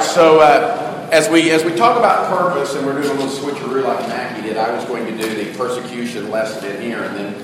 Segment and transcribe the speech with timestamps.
[0.00, 3.28] right, so uh, as we as we talk about purpose, and we're doing a little
[3.28, 7.16] switcheroo like Mackie did, I was going to do the persecution lesson in here, and
[7.16, 7.34] then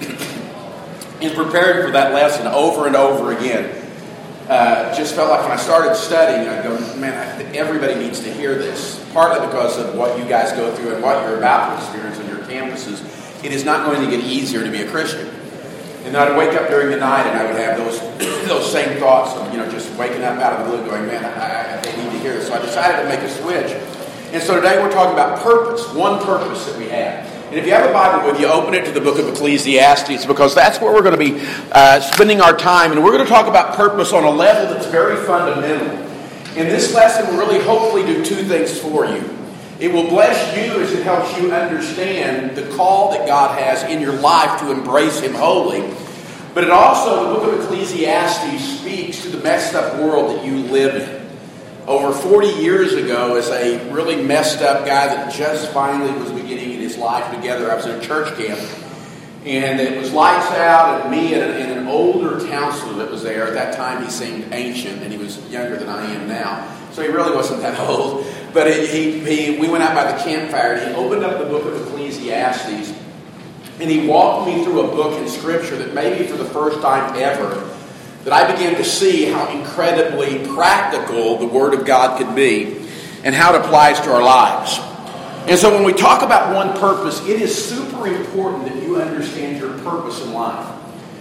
[1.20, 3.82] in preparing for that lesson over and over again,
[4.48, 8.32] uh, just felt like when I started studying, I go, man, I, everybody needs to
[8.32, 9.02] hear this.
[9.12, 12.28] Partly because of what you guys go through and what you're about to experience on
[12.28, 15.33] your campuses, it is not going to get easier to be a Christian.
[16.04, 17.98] And then I'd wake up during the night and I would have those
[18.48, 21.24] those same thoughts of, you know, just waking up out of the blue going, man,
[21.24, 22.48] I, I, they need to hear this.
[22.48, 23.72] So I decided to make a switch.
[24.32, 27.24] And so today we're talking about purpose, one purpose that we have.
[27.48, 30.26] And if you have a Bible with you, open it to the book of Ecclesiastes
[30.26, 32.90] because that's where we're going to be uh, spending our time.
[32.92, 35.88] And we're going to talk about purpose on a level that's very fundamental.
[36.56, 39.22] In this lesson, we'll really hopefully do two things for you.
[39.84, 44.00] It will bless you as it helps you understand the call that God has in
[44.00, 45.82] your life to embrace Him wholly.
[46.54, 50.56] But it also, the book of Ecclesiastes speaks to the messed up world that you
[50.56, 51.86] live in.
[51.86, 56.72] Over 40 years ago, as a really messed up guy that just finally was beginning
[56.72, 58.58] in his life together, I was in a church camp.
[59.44, 63.46] And it was lights out, and me and, and an older counselor that was there.
[63.46, 66.66] At that time, he seemed ancient, and he was younger than I am now.
[66.92, 68.26] So he really wasn't that old.
[68.54, 71.66] But he, he, we went out by the campfire, and he opened up the book
[71.66, 72.98] of Ecclesiastes,
[73.80, 77.14] and he walked me through a book in Scripture that maybe for the first time
[77.16, 77.68] ever,
[78.22, 82.86] that I began to see how incredibly practical the Word of God could be
[83.24, 84.78] and how it applies to our lives.
[85.46, 89.58] And so when we talk about one purpose, it is super important that you understand
[89.58, 90.80] your purpose in life.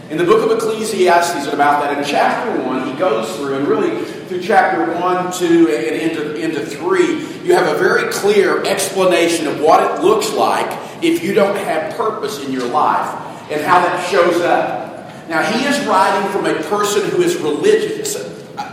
[0.10, 4.06] In the book of Ecclesiastes, about that, in chapter 1, he goes through, and really
[4.06, 9.60] through chapter 1, 2, and into, into 3, you have a very clear explanation of
[9.60, 10.68] what it looks like
[11.04, 13.10] if you don't have purpose in your life
[13.52, 15.30] and how that shows up.
[15.30, 18.14] Now, he is writing from a person who is religious.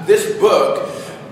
[0.06, 0.88] This book,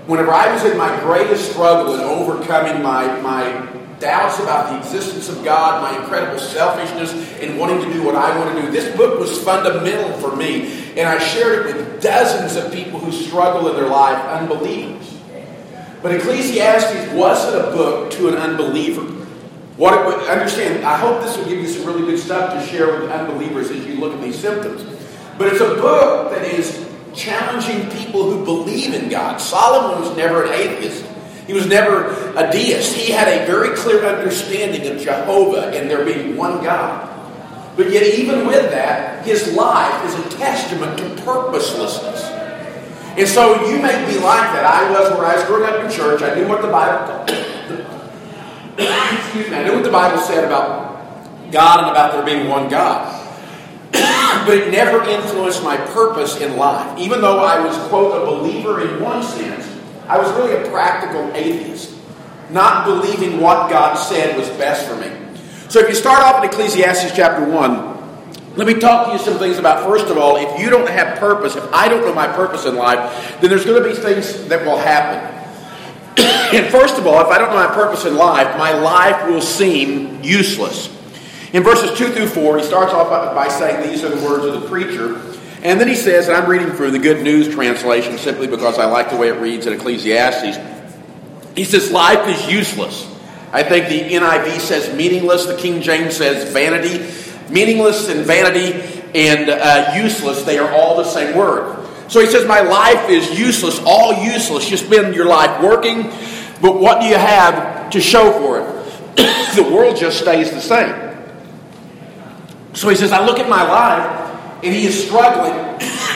[0.06, 3.68] whenever I was in my greatest struggle in overcoming my, my
[4.00, 8.36] doubts about the existence of God, my incredible selfishness in wanting to do what I
[8.38, 8.70] want to do.
[8.70, 13.12] This book was fundamental for me, and I shared it with dozens of people who
[13.12, 15.14] struggle in their life, unbelievers.
[16.02, 19.02] But Ecclesiastes wasn't a book to an unbeliever.
[19.76, 22.66] What it would, understand, I hope this will give you some really good stuff to
[22.68, 24.82] share with unbelievers as you look at these symptoms.
[25.38, 29.40] But it's a book that is challenging people who believe in God.
[29.40, 31.04] Solomon was never an atheist.
[31.48, 32.94] He was never a deist.
[32.94, 37.08] He had a very clear understanding of Jehovah and there being one God.
[37.74, 42.22] But yet, even with that, his life is a testament to purposelessness.
[43.16, 44.66] And so you may be like that.
[44.66, 46.20] I was where I was growing up in church.
[46.20, 47.24] I knew what the Bible
[49.18, 52.68] excuse me, I knew what the Bible said about God and about there being one
[52.68, 53.24] God.
[53.92, 56.98] but it never influenced my purpose in life.
[56.98, 59.77] Even though I was, quote, a believer in one sense,
[60.08, 61.94] I was really a practical atheist,
[62.50, 65.12] not believing what God said was best for me.
[65.68, 69.38] So if you start off in Ecclesiastes chapter 1, let me talk to you some
[69.38, 72.26] things about, first of all, if you don't have purpose, if I don't know my
[72.26, 75.18] purpose in life, then there's going to be things that will happen.
[76.56, 79.42] and first of all, if I don't know my purpose in life, my life will
[79.42, 80.88] seem useless.
[81.52, 84.60] In verses 2 through 4, he starts off by saying these are the words of
[84.60, 85.20] the preacher.
[85.62, 88.84] And then he says, and I'm reading from the Good News translation simply because I
[88.84, 90.56] like the way it reads in Ecclesiastes.
[91.56, 93.04] He says, Life is useless.
[93.50, 95.46] I think the NIV says meaningless.
[95.46, 97.12] The King James says vanity.
[97.52, 101.86] Meaningless and vanity and uh, useless, they are all the same word.
[102.08, 104.70] So he says, My life is useless, all useless.
[104.70, 106.04] You spend your life working,
[106.60, 109.16] but what do you have to show for it?
[109.56, 111.04] the world just stays the same.
[112.74, 114.27] So he says, I look at my life
[114.62, 115.54] and he is struggling,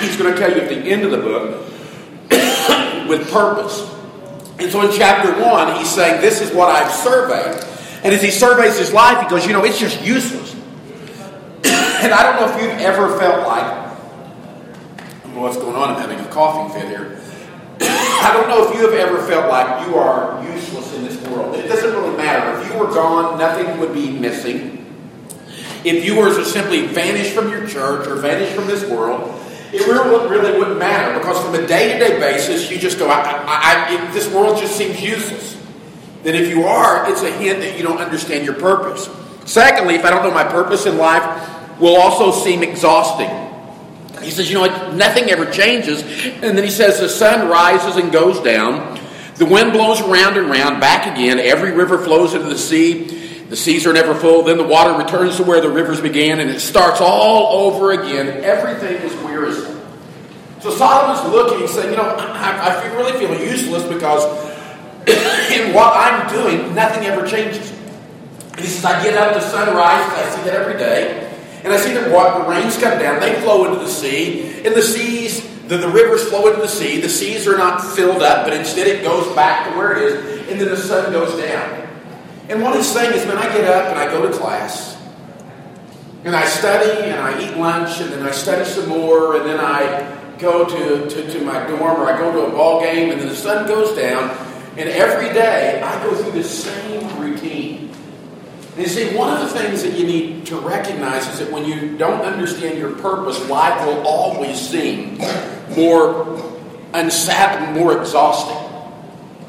[0.01, 1.69] he's going to tell you at the end of the book,
[3.09, 3.89] with purpose.
[4.59, 7.65] And so in chapter one, he's saying, This is what I've surveyed.
[8.05, 10.55] And as he surveys his life, he goes, You know, it's just useless.
[11.65, 15.91] and I don't know if you've ever felt like, I don't know what's going on,
[15.91, 17.21] I'm having a coughing fit here.
[17.81, 21.55] I don't know if you have ever felt like you are useless in this world.
[21.55, 22.61] It doesn't really matter.
[22.61, 24.82] If you were gone, nothing would be missing
[25.85, 29.39] if you were to simply vanish from your church or vanish from this world,
[29.73, 33.09] it really, really wouldn't matter because from a day to day basis, you just go,
[33.09, 35.59] I, I, I, this world just seems useless.
[36.23, 39.09] Then if you are, it's a hint that you don't understand your purpose.
[39.45, 43.31] Secondly, if I don't know my purpose in life, will also seem exhausting.
[44.23, 46.03] He says, you know nothing ever changes.
[46.03, 49.01] And then he says, the sun rises and goes down.
[49.37, 51.41] The wind blows around and round, back again.
[51.41, 53.32] Every river flows into the sea.
[53.53, 54.45] The seas are never full.
[54.45, 58.43] Then the water returns to where the rivers began, and it starts all over again.
[58.43, 59.79] Everything is wearisome.
[60.61, 64.25] So Solomon's looking, saying, You know, I, I really feel useless because
[65.53, 67.71] and what I'm doing, nothing ever changes.
[68.53, 71.31] And he says, I get up to sunrise, I see that every day.
[71.63, 74.75] And I see the, water, the rains come down, they flow into the sea, and
[74.75, 77.03] the seas, the, the rivers flow into the sea.
[77.03, 80.49] The seas are not filled up, but instead it goes back to where it is,
[80.49, 81.82] and then the sun goes down.
[82.53, 85.01] And what he's saying is, when I get up and I go to class,
[86.25, 89.59] and I study, and I eat lunch, and then I study some more, and then
[89.59, 93.19] I go to, to, to my dorm, or I go to a ball game, and
[93.19, 94.29] then the sun goes down,
[94.77, 97.91] and every day I go through the same routine.
[98.77, 101.65] And you see, one of the things that you need to recognize is that when
[101.65, 105.17] you don't understand your purpose, life will always seem
[105.75, 106.39] more
[106.93, 108.72] unsatisfying, more exhausting.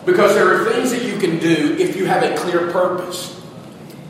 [0.06, 3.42] Because there are things that you can do if you have a clear purpose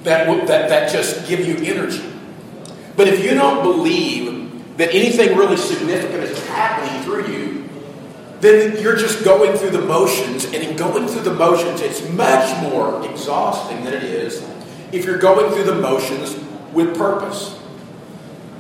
[0.04, 2.04] that, that, that just give you energy.
[2.96, 7.70] But if you don't believe that anything really significant is happening through you,
[8.40, 10.46] then you're just going through the motions.
[10.46, 14.46] And in going through the motions, it's much more exhausting than it is
[14.92, 16.38] if you're going through the motions
[16.74, 17.58] with purpose.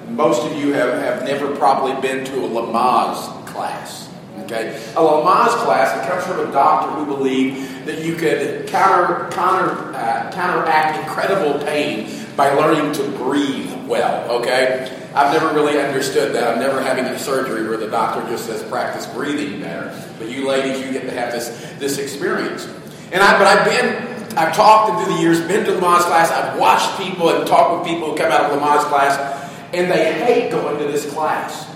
[0.07, 4.02] Most of you have, have never probably been to a Lamaze class.
[4.43, 4.75] Okay?
[4.75, 9.93] A Lamaze class, it comes from a doctor who believed that you could counter, counter,
[9.95, 14.29] uh, counteract incredible pain by learning to breathe well.
[14.31, 14.99] Okay?
[15.13, 16.51] I've never really understood that.
[16.51, 19.95] I'm never having a surgery where the doctor just says practice breathing better.
[20.17, 22.67] But you ladies, you get to have this, this experience.
[23.11, 26.57] And I, but I've been I've talked through the years, been to Lamaze class, I've
[26.57, 30.49] watched people and talked with people who come out of Lamaze class, and they hate
[30.49, 31.72] going to this class.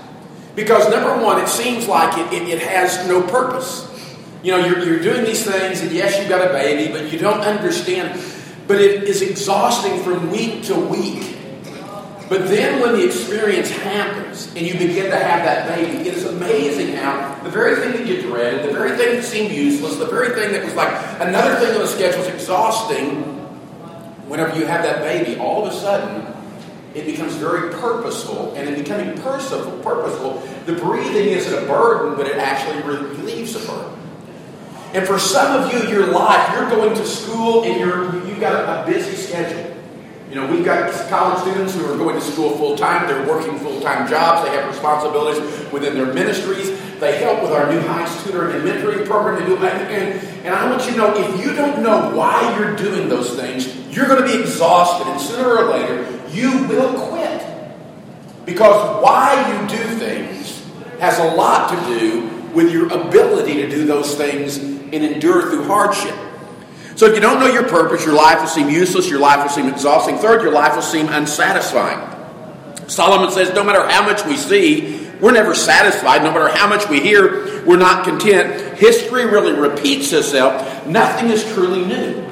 [0.57, 3.85] Because number one, it seems like it, it, it has no purpose.
[4.41, 7.19] You know, you're, you're doing these things, and yes, you've got a baby, but you
[7.19, 8.19] don't understand.
[8.67, 11.37] But it is exhausting from week to week.
[12.27, 16.25] But then when the experience happens and you begin to have that baby, it is
[16.25, 20.07] amazing how the very thing that you dreaded, the very thing that seemed useless, the
[20.07, 23.21] very thing that was like another thing on the schedule is exhausting,
[24.27, 26.26] whenever you have that baby, all of a sudden
[26.97, 28.53] it becomes very purposeful.
[28.55, 33.59] And in becoming purposeful, purposeful, the breathing isn't a burden, but it actually relieves a
[33.59, 33.93] burden.
[34.93, 38.83] And for some of you, your life, you're going to school and you're, you've got
[38.87, 39.75] a, busy schedule.
[40.29, 43.07] You know, we've got college students who are going to school full time.
[43.07, 44.47] They're working full time jobs.
[44.47, 46.69] They have responsibilities within their ministries.
[46.99, 49.39] They help with our new Heights tutoring and mentoring program.
[49.39, 52.75] They do, and, and I want you to know if you don't know why you're
[52.75, 57.45] doing those things, you're going to be exhausted, and sooner or later, you will quit.
[58.45, 60.65] Because why you do things
[60.99, 65.65] has a lot to do with your ability to do those things and endure through
[65.65, 66.15] hardship.
[66.95, 69.49] So if you don't know your purpose, your life will seem useless, your life will
[69.49, 70.17] seem exhausting.
[70.17, 72.15] Third, your life will seem unsatisfying.
[72.87, 76.23] Solomon says, no matter how much we see, we're never satisfied.
[76.23, 78.77] No matter how much we hear, we're not content.
[78.77, 80.87] History really repeats itself.
[80.87, 82.26] Nothing is truly new.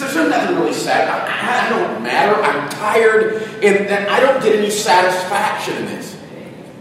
[0.00, 1.08] Says, there's nothing really sad.
[1.08, 2.34] I, I don't matter.
[2.42, 6.16] I'm tired, and, and I don't get any satisfaction in this.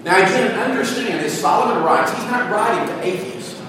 [0.05, 3.61] Now, again, understand, as Solomon writes, he's not writing to atheists.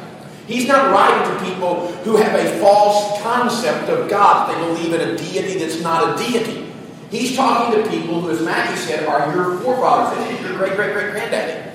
[0.46, 4.54] He's not writing to people who have a false concept of God.
[4.54, 6.72] They believe in a deity that's not a deity.
[7.10, 11.10] He's talking to people who, as Mackie said, are your forefathers, your great great great
[11.10, 11.70] granddaddy.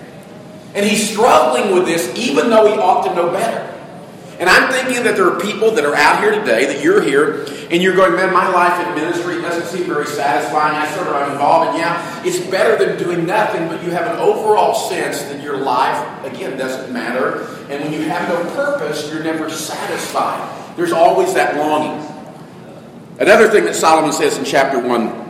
[0.73, 3.74] And he's struggling with this even though he ought to know better.
[4.39, 7.45] And I'm thinking that there are people that are out here today, that you're here,
[7.71, 10.75] and you're going, man, my life in ministry doesn't seem very satisfying.
[10.75, 14.07] I sort of am involved, and yeah, it's better than doing nothing, but you have
[14.07, 17.43] an overall sense that your life, again, doesn't matter.
[17.69, 20.75] And when you have no purpose, you're never satisfied.
[20.75, 22.05] There's always that longing.
[23.19, 25.25] Another thing that Solomon says in chapter 1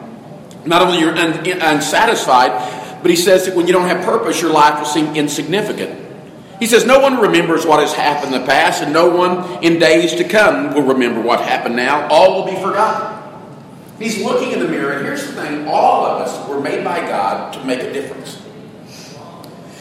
[0.66, 4.52] not only you're un- unsatisfied, but he says that when you don't have purpose, your
[4.52, 6.02] life will seem insignificant.
[6.60, 9.80] He says, No one remembers what has happened in the past, and no one in
[9.80, 12.08] days to come will remember what happened now.
[12.08, 13.16] All will be forgotten.
[14.00, 17.00] He's looking in the mirror, and here's the thing all of us were made by
[17.00, 18.42] God to make a difference.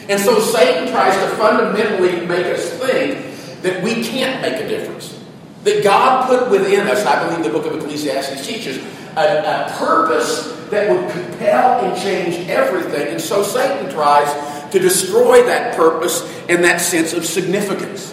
[0.09, 5.19] And so Satan tries to fundamentally make us think that we can't make a difference.
[5.65, 8.77] That God put within us, I believe the book of Ecclesiastes teaches,
[9.17, 13.09] a, a purpose that would compel and change everything.
[13.09, 14.29] And so Satan tries
[14.75, 18.11] to destroy that purpose and that sense of significance.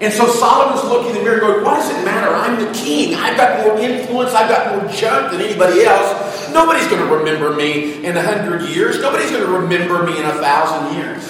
[0.00, 2.32] And so Solomon's looking in the mirror going, What does it matter?
[2.32, 3.14] I'm the king.
[3.14, 4.32] I've got more influence.
[4.32, 6.50] I've got more junk than anybody else.
[6.52, 9.00] Nobody's going to remember me in a hundred years.
[9.00, 11.24] Nobody's going to remember me in a thousand years.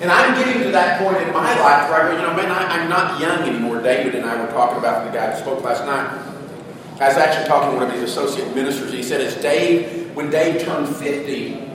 [0.00, 2.50] And I'm getting to that point in my life where I go, you know, man,
[2.50, 3.82] I, am not young anymore.
[3.82, 6.08] David and I were talking about the guy who spoke last night.
[7.00, 8.92] I was actually talking to one of his associate ministers.
[8.92, 11.69] He said, as Dave, when Dave turned 50,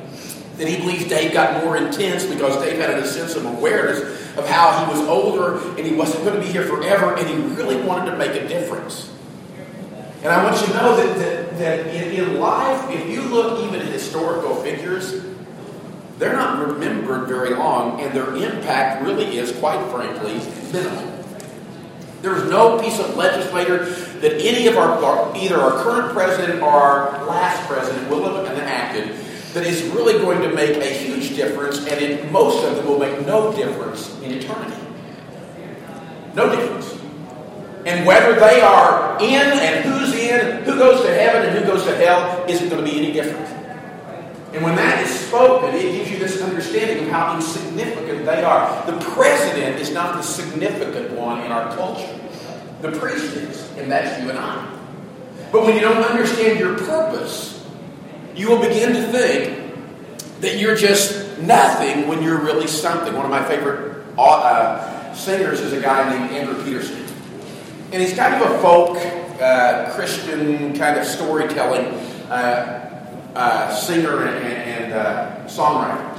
[0.57, 3.99] that he believes Dave got more intense because Dave had a sense of awareness
[4.37, 7.35] of how he was older and he wasn't going to be here forever and he
[7.55, 9.11] really wanted to make a difference.
[10.23, 13.63] And I want you to know that, that, that in, in life, if you look
[13.63, 15.23] even at historical figures,
[16.17, 20.39] they're not remembered very long, and their impact really is, quite frankly,
[20.71, 21.11] minimal.
[22.21, 27.25] There's no piece of legislator that any of our, either our current president or our
[27.25, 29.15] last president will have enacted
[29.55, 32.99] that is really going to make a huge difference, and in, most of them will
[32.99, 34.75] make no difference in eternity.
[36.35, 36.91] No difference.
[37.85, 41.85] And whether they are in and who's in, who goes to heaven and who goes
[41.85, 43.47] to hell, isn't going to be any different.
[44.53, 48.85] And when that is spoken, it gives you this understanding of how insignificant they are.
[48.85, 52.19] The president is not the significant one in our culture.
[52.81, 54.69] The priest is, and that's you and I.
[55.53, 57.64] But when you don't understand your purpose,
[58.35, 59.73] you will begin to think
[60.41, 63.13] that you're just nothing when you're really something.
[63.13, 67.05] One of my favorite uh, singers is a guy named Andrew Peterson.
[67.91, 68.97] And he's kind of a folk,
[69.41, 71.85] uh, Christian kind of storytelling
[72.29, 76.11] uh, uh, singer and, and uh, songwriter.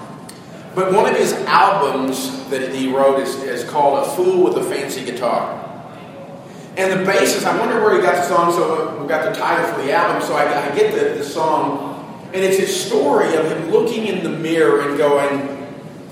[0.75, 4.65] But one of his albums that he wrote is, is called A Fool with a
[4.65, 5.63] Fancy Guitar.
[6.77, 9.67] And the basis, I wonder where he got the song, so we got the title
[9.73, 11.96] for the album, so I, I get the, the song.
[12.37, 15.57] And it's his story of him looking in the mirror and going,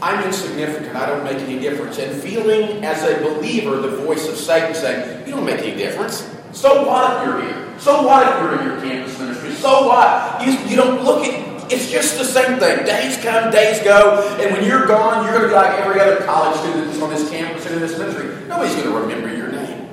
[0.01, 1.99] I'm insignificant, I don't make any difference.
[1.99, 6.27] And feeling as a believer the voice of Satan saying, You don't make any difference.
[6.53, 7.79] So what if you're here?
[7.79, 9.53] So what if you're in your campus ministry?
[9.53, 10.43] So what?
[10.47, 12.87] You, you don't look at it's just the same thing.
[12.87, 16.25] Days come, days go, and when you're gone, you're going to be like every other
[16.25, 18.47] college student that's on this campus and in this ministry.
[18.49, 19.89] Nobody's going to remember your name.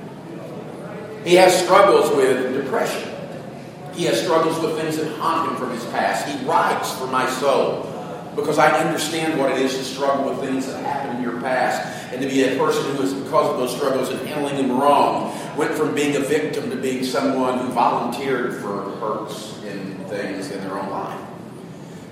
[1.24, 3.11] He has struggles with depression.
[3.94, 6.26] He has struggles with things that haunt him from his past.
[6.26, 7.88] He writes for my soul
[8.34, 12.12] because I understand what it is to struggle with things that happened in your past
[12.12, 15.36] and to be a person who is, because of those struggles and handling them wrong,
[15.56, 20.60] went from being a victim to being someone who volunteered for hurts and things in
[20.62, 21.20] their own life.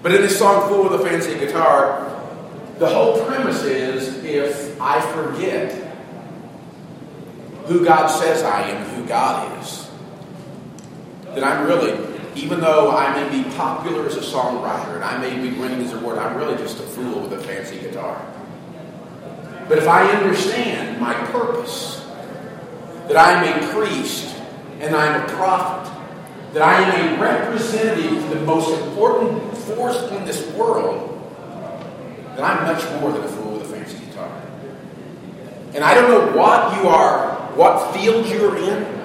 [0.02, 2.06] But in this song, Fool with a Fancy Guitar,
[2.78, 5.72] the whole premise is if I forget
[7.66, 9.89] who God says I am, who God is,
[11.34, 15.36] then I'm really even though I may be popular as a songwriter and I may
[15.36, 18.24] be winning as a word, I'm really just a fool with a fancy guitar.
[19.68, 22.06] But if I understand my purpose,
[23.08, 24.36] that I am a priest
[24.80, 25.92] and I'm a prophet,
[26.52, 31.08] that I am a representative of the most important force in this world,
[32.36, 34.42] then I'm much more than a fool with a fancy guitar.
[35.74, 38.99] And I don't know what you are, what field you're in.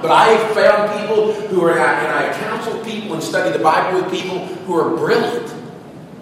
[0.00, 4.00] But I have found people who are, and I counsel people and study the Bible
[4.00, 5.52] with people who are brilliant.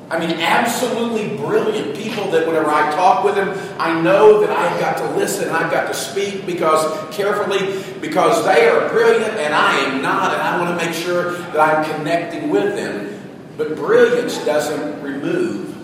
[0.09, 4.81] I mean, absolutely brilliant people that whenever I talk with them, I know that I've
[4.81, 9.53] got to listen and I've got to speak because carefully, because they are brilliant and
[9.53, 13.21] I am not, and I want to make sure that I'm connecting with them.
[13.59, 15.75] But brilliance doesn't remove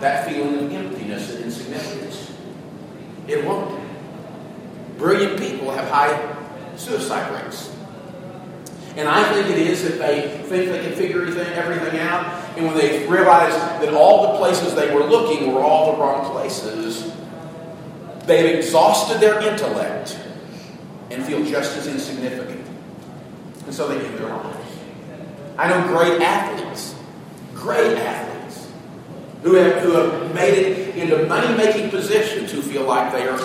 [0.00, 2.32] that feeling of emptiness and insignificance.
[3.26, 3.80] It won't.
[4.98, 6.39] Brilliant people have high
[6.80, 7.70] suicide rates.
[8.96, 12.76] And I think it is that they think they can figure everything, out, and when
[12.76, 17.12] they realize that all the places they were looking were all the wrong places,
[18.26, 20.18] they've exhausted their intellect
[21.10, 22.66] and feel just as insignificant.
[23.66, 24.78] And so they end their lives.
[25.56, 26.94] I know great athletes,
[27.54, 28.66] great athletes,
[29.42, 33.38] who have, who have made it into money making positions who feel like they are,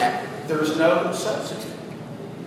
[0.48, 1.75] there's no substitute.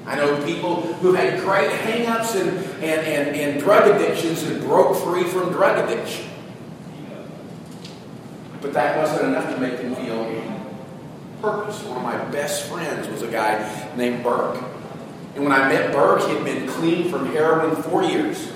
[0.08, 2.48] I know people who had great hang-ups and,
[2.82, 6.24] and, and, and drug addictions and broke free from drug addiction.
[8.62, 10.58] But that wasn't enough to make them feel
[11.42, 11.82] purpose.
[11.84, 14.64] One of my best friends was a guy named Burke.
[15.34, 18.50] And when I met Burke, he had been clean from heroin four years.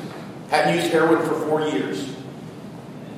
[0.48, 2.14] Hadn't used heroin for four years.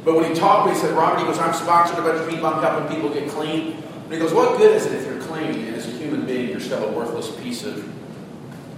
[0.04, 2.20] But when he talked to me, he said, Robert, he goes, I'm sponsored a bunch
[2.20, 3.76] of people, I'm helping people get clean.
[4.04, 6.50] And he goes, What good is it if you're clean and as a human being
[6.50, 7.93] you're still a worthless piece of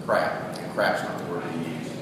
[0.06, 0.56] crap.
[0.58, 1.92] And crap's not the word he used.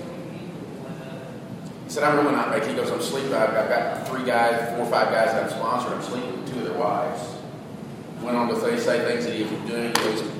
[1.84, 2.70] He said, I'm really not making.
[2.70, 3.32] He goes, I'm sleeping.
[3.34, 5.92] I've, I've got three guys, four or five guys that I've sponsored.
[5.92, 7.20] I'm sleeping with two of their wives.
[8.22, 9.88] Went on to say, say things that he was doing.
[9.88, 10.30] He goes,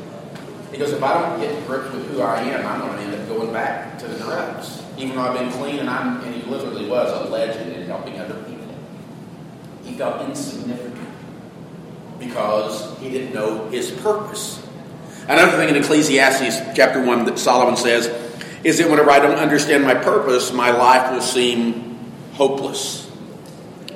[0.71, 3.03] he goes, if I don't get to grips with who I am, I'm going to
[3.03, 4.83] end up going back to the drugs.
[4.97, 8.19] Even though I've been clean, and I'm, and he literally was a legend in helping
[8.19, 8.67] other people.
[9.85, 11.09] He felt insignificant
[12.19, 14.64] because he didn't know his purpose.
[15.29, 18.07] Another thing in Ecclesiastes chapter 1 that Solomon says
[18.63, 21.99] is that whenever I don't understand my purpose, my life will seem
[22.33, 23.11] hopeless.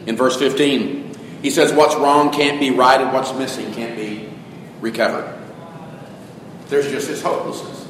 [0.06, 4.30] In verse 15, he says, What's wrong can't be right, and what's missing can't be
[4.80, 5.38] recovered.
[6.68, 7.86] There's just this hopelessness.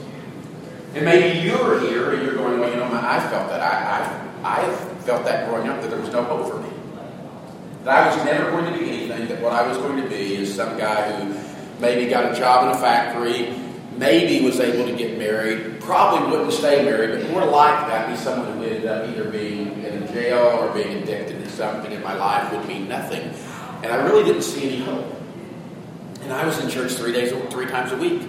[0.94, 3.60] And maybe you're here and you're going, well, you know, I felt that.
[3.60, 6.70] I, I, I felt that growing up that there was no hope for me.
[7.84, 10.36] That I was never going to be anything, that what I was going to be
[10.36, 11.37] is some guy who
[11.80, 13.54] maybe got a job in a factory,
[13.96, 18.16] maybe was able to get married, probably wouldn't stay married, but more like that, be
[18.16, 22.14] someone who ended up either being in jail or being addicted to something in my
[22.14, 23.32] life would mean nothing.
[23.82, 25.14] And I really didn't see any hope.
[26.22, 28.22] And I was in church three days, three times a week.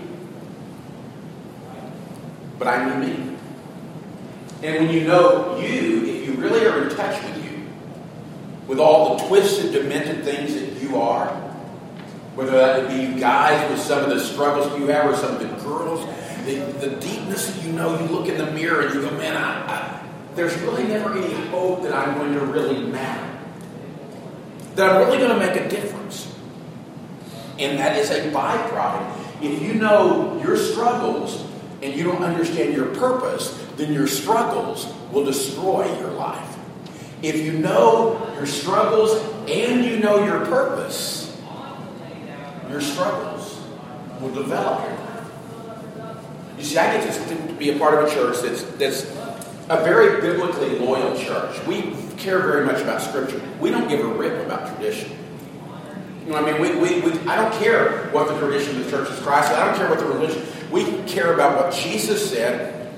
[2.58, 3.36] But I knew me.
[4.62, 7.66] And when you know you, if you really are in touch with you,
[8.68, 11.49] with all the twisted, demented things that you are,
[12.36, 15.36] whether that would be you guys with some of the struggles you have or some
[15.36, 16.06] of the girls,
[16.46, 19.36] the, the deepness that you know, you look in the mirror and you go, man,
[19.36, 23.38] I, I, there's really never any hope that I'm going to really matter.
[24.76, 26.34] That I'm really going to make a difference.
[27.58, 29.44] And that is a byproduct.
[29.44, 31.46] If you know your struggles
[31.82, 36.58] and you don't understand your purpose, then your struggles will destroy your life.
[37.22, 39.12] If you know your struggles
[39.50, 41.19] and you know your purpose,
[42.70, 43.62] your struggles
[44.22, 44.88] will develop.
[46.58, 49.04] You see, I get to be a part of a church that's, that's
[49.70, 51.66] a very biblically loyal church.
[51.66, 53.42] We care very much about Scripture.
[53.60, 55.12] We don't give a rip about tradition.
[56.26, 58.92] You know, I mean, we, we, we, I don't care what the tradition of the
[58.92, 59.58] Church of Christ is.
[59.58, 60.46] I don't care what the religion.
[60.70, 62.92] We care about what Jesus said,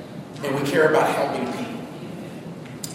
[0.44, 1.82] and we care about helping people.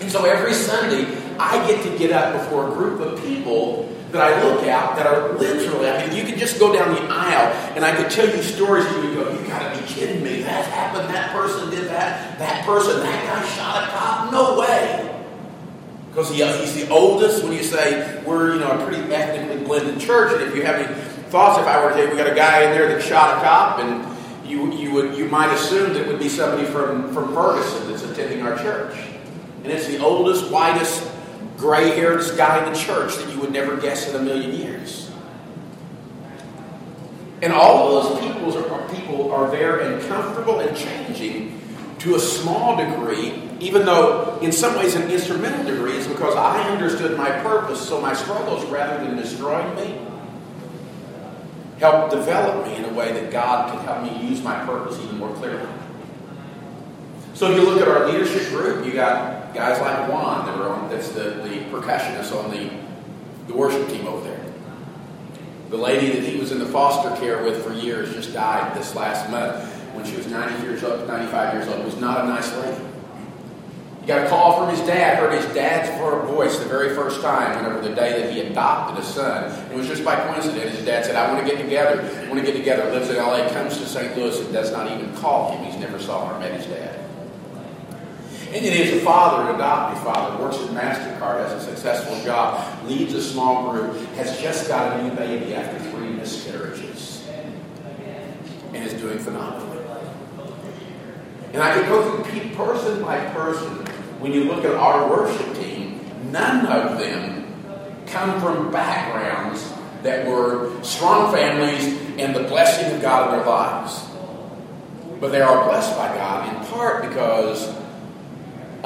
[0.01, 1.07] And so every Sunday,
[1.39, 5.07] I get to get up before a group of people that I look at that
[5.07, 8.29] are literally, I mean, you could just go down the aisle and I could tell
[8.29, 10.43] you stories and you go, you gotta be kidding me.
[10.43, 14.33] That happened, that person did that, that person, that guy shot a cop.
[14.33, 15.13] No way.
[16.11, 20.01] Because he, he's the oldest when you say we're, you know, a pretty ethnically blended
[20.01, 20.33] church.
[20.33, 20.95] And if you have any
[21.31, 23.41] thoughts, if I were to say we got a guy in there that shot a
[23.43, 24.17] cop and
[24.49, 28.43] you, you would you might assume that would be somebody from, from Ferguson that's attending
[28.43, 28.97] our church.
[29.65, 31.11] And it's the oldest, whitest,
[31.57, 35.11] gray haired guy in the church that you would never guess in a million years.
[37.43, 41.61] And all of those people are, people are there and comfortable and changing
[41.99, 46.63] to a small degree, even though in some ways an instrumental degree, is because I
[46.71, 47.87] understood my purpose.
[47.87, 50.01] So my struggles, rather than destroying me,
[51.79, 55.19] helped develop me in a way that God could help me use my purpose even
[55.19, 55.69] more clearly.
[57.35, 60.69] So if you look at our leadership group, you got guys like Juan that are
[60.69, 62.71] on that's the, the percussionist on the,
[63.47, 64.45] the worship team over there.
[65.71, 68.95] The lady that he was in the foster care with for years just died this
[68.95, 69.65] last month
[69.95, 71.85] when she was 90 years old, 95 years old.
[71.85, 72.85] Was not a nice lady.
[74.03, 75.89] He got a call from his dad, heard his dad's
[76.31, 79.51] voice the very first time, whenever the day that he adopted a son.
[79.73, 80.77] It was just by coincidence.
[80.77, 82.03] His dad said, I want to get together.
[82.03, 82.89] I want to get together.
[82.93, 84.17] Lives in LA, comes to St.
[84.17, 85.65] Louis, and does not even call him.
[85.65, 87.06] He's never saw or met his dad.
[88.57, 93.13] And then a father, an adoptive father, works at MasterCard, has a successful job, leads
[93.13, 97.29] a small group, has just got a new baby after three miscarriages,
[98.73, 99.85] and is doing phenomenally.
[101.53, 103.85] And I could go through person by person.
[104.21, 106.01] When you look at our worship team,
[106.33, 107.45] none of them
[108.07, 109.71] come from backgrounds
[110.03, 114.03] that were strong families and the blessing of God in their lives.
[115.21, 117.86] But they are blessed by God in part because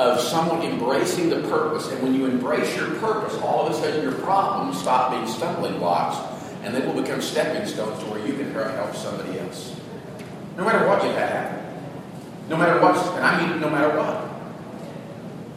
[0.00, 1.88] of someone embracing the purpose.
[1.88, 5.78] And when you embrace your purpose, all of a sudden your problems stop being stumbling
[5.78, 6.16] blocks
[6.62, 9.76] and they will become stepping stones to where you can help somebody else.
[10.56, 11.58] No matter what you've had
[12.48, 14.24] No matter what, and I mean no matter what.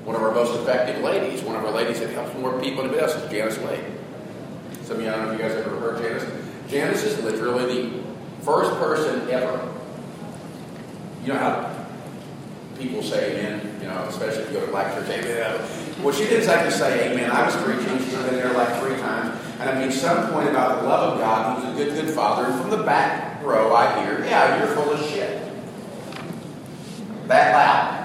[0.05, 3.03] One of our most effective ladies, one of our ladies that helps more people to
[3.03, 3.85] us is Janice Wade.
[4.83, 6.25] Some of you, I don't know if you guys ever heard Janice.
[6.69, 8.03] Janice is literally the
[8.41, 9.71] first person ever.
[11.23, 11.82] You know how
[12.77, 15.61] people say amen, you know, especially if you go to black church, amen.
[16.03, 17.31] Well, she didn't exactly say amen.
[17.31, 17.97] I was preaching.
[17.99, 19.39] She's been there like three times.
[19.59, 21.63] And I mean, some point about the love of God.
[21.63, 22.51] Was a good, good father.
[22.51, 25.41] And from the back row, I hear, yeah, you're full of shit.
[27.27, 27.99] That loud.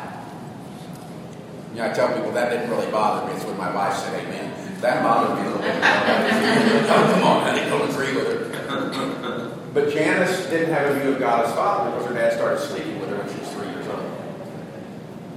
[1.72, 3.35] You know, I tell people that didn't really bother me.
[3.35, 4.81] It's when my wife said amen.
[4.81, 5.74] That bothered me a little bit.
[5.83, 9.57] oh, come on, honey, don't agree with her.
[9.74, 13.00] but Janice didn't have a view of God as father because her dad started sleeping
[13.00, 14.18] with her when she was three years old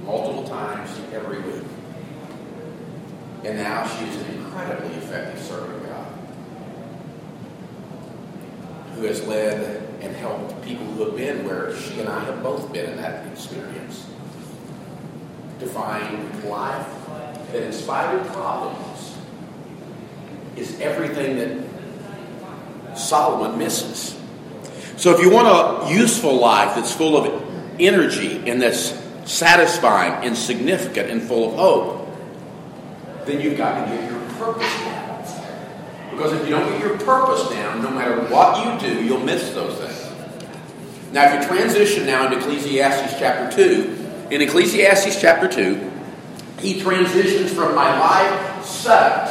[0.04, 1.64] multiple times every week.
[3.44, 6.06] And now she is an incredibly effective servant of God
[8.94, 12.72] who has led and helped people who have been where she and I have both
[12.72, 14.06] been in that experience
[15.60, 16.86] to find life
[17.52, 19.16] that, in spite of problems,
[20.56, 24.18] is everything that Solomon misses.
[24.96, 27.42] So if you want a useful life that's full of
[27.80, 34.10] energy and that's satisfying and significant and full of hope, then you've got to get
[34.10, 35.02] your purpose down.
[36.10, 39.50] Because if you don't get your purpose down, no matter what you do, you'll miss
[39.50, 41.12] those things.
[41.12, 45.90] Now, if you transition now into Ecclesiastes chapter 2, in Ecclesiastes chapter 2,
[46.60, 49.30] he transitions from my life sucked,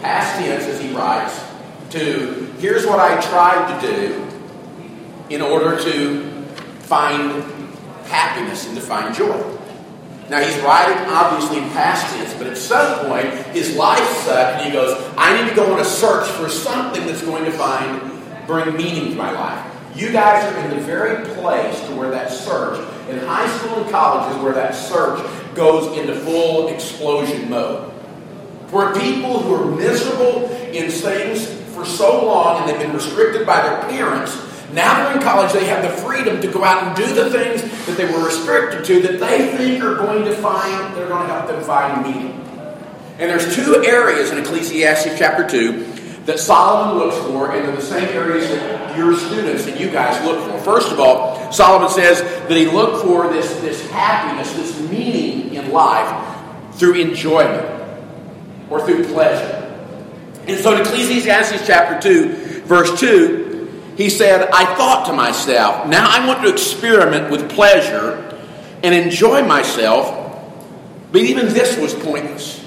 [0.00, 1.40] past tense as he writes,
[1.90, 4.28] to here's what I tried to do
[5.30, 6.44] in order to
[6.80, 7.61] find
[8.06, 9.58] happiness and to find joy.
[10.30, 14.66] Now he's writing obviously in past tense, but at some point his life sucked and
[14.66, 18.12] he goes, I need to go on a search for something that's going to find
[18.46, 19.72] bring meaning to my life.
[19.94, 22.78] You guys are in the very place to where that search,
[23.10, 25.20] in high school and college is where that search
[25.54, 27.90] goes into full explosion mode.
[28.70, 33.60] Where people who are miserable in things for so long and they've been restricted by
[33.60, 34.34] their parents,
[34.72, 37.62] now they're in college, they have the freedom to go out and do the things
[37.86, 41.32] that they were restricted to that they think are going to find, they're going to
[41.32, 42.32] help them find meaning.
[43.18, 47.82] And there's two areas in Ecclesiastes chapter 2 that Solomon looks for, and they're the
[47.82, 50.58] same areas that your students and you guys look for.
[50.58, 55.70] First of all, Solomon says that he looked for this, this happiness, this meaning in
[55.72, 56.28] life
[56.74, 57.68] through enjoyment
[58.70, 59.58] or through pleasure.
[60.46, 63.41] And so in Ecclesiastes chapter 2, verse 2,
[63.96, 68.38] he said, I thought to myself, now I want to experiment with pleasure
[68.82, 70.18] and enjoy myself,
[71.12, 72.64] but even this was pointless.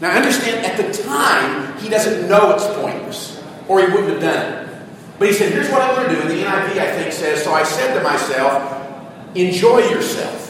[0.00, 4.52] Now understand, at the time, he doesn't know it's pointless, or he wouldn't have done
[4.52, 4.66] it.
[5.18, 6.20] But he said, here's what I'm going to do.
[6.20, 8.76] And the NIV, I think, says, So I said to myself,
[9.34, 10.46] enjoy yourself.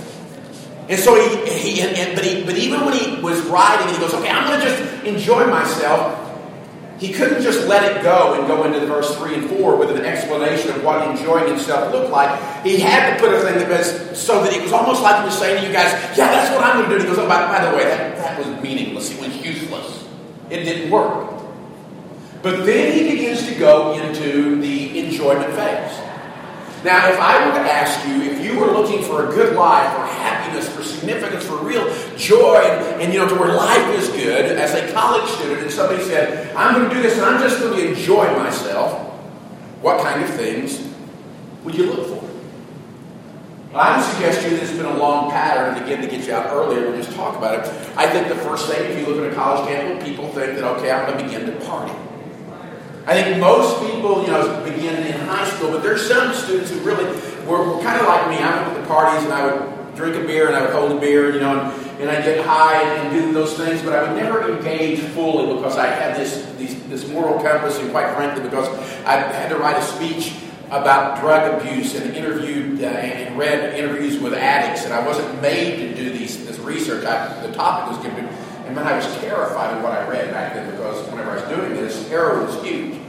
[0.88, 4.01] And so he, he and, and, but, he, but even when he was writing, he
[4.01, 6.25] goes, okay, I'm going to just enjoy myself.
[6.98, 10.04] He couldn't just let it go and go into verse 3 and 4 with an
[10.04, 12.64] explanation of what enjoying himself looked like.
[12.64, 15.26] He had to put a thing that was so that it was almost like he
[15.26, 17.00] was saying to you guys, yeah, that's what I'm going to do.
[17.00, 19.11] And he goes, oh, by, by the way, that, that was meaningless.
[19.11, 20.06] It was useless.
[20.48, 21.35] It didn't work.
[22.42, 26.00] But then he begins to go into the enjoyment phase.
[26.85, 30.06] Now, if I were to ask you, if you looking for a good life, for
[30.06, 31.84] happiness, for significance, for real
[32.16, 35.70] joy, and, and, you know, to where life is good, as a college student, and
[35.70, 39.12] somebody said, I'm going to do this and I'm just going to enjoy myself,
[39.82, 40.82] what kind of things
[41.64, 42.26] would you look for?
[43.74, 46.26] I would suggest to you that it's been a long pattern, and again, to get
[46.26, 47.66] you out earlier, we'll just talk about it.
[47.96, 50.64] I think the first thing, if you live in a college campus, people think that,
[50.78, 51.92] okay, I'm going to begin to party.
[53.06, 56.80] I think most people, you know, begin in high school, but there's some students who
[56.80, 57.04] really
[57.46, 58.37] were, were kind of like me.
[58.37, 60.92] I went to the parties and I would drink a beer and I would hold
[60.92, 64.02] a beer, you know, and, and I'd get high and, do those things, but I
[64.02, 68.42] would never engage fully because I had this, these, this moral compass and quite frankly
[68.42, 68.68] because
[69.06, 70.35] I had to write a speech
[70.66, 75.78] about drug abuse and interviewed uh, and read interviews with addicts and I wasn't made
[75.78, 77.04] to do these, this research.
[77.04, 78.26] I, the topic was given
[78.66, 81.56] and then I was terrified of what I read back then because whenever I was
[81.56, 83.00] doing this, heroin was huge.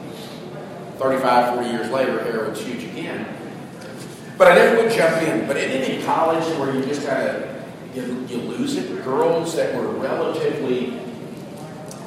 [0.98, 3.37] 35, 40 years later, heroin's huge again.
[4.38, 5.48] But I never would jump in.
[5.48, 9.74] But in any college where you just kind of you, you lose it, girls that
[9.76, 11.00] were relatively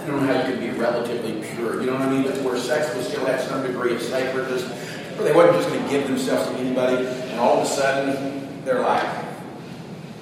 [0.00, 1.80] I don't know how you could be relatively pure.
[1.80, 2.22] You know what I mean?
[2.22, 5.84] But where sex was still had some degree of sacredness, where they wasn't just going
[5.84, 9.24] to give themselves to anybody, and all of a sudden they're like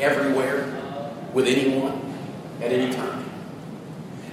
[0.01, 0.65] everywhere
[1.33, 2.03] with anyone
[2.61, 3.25] at any time.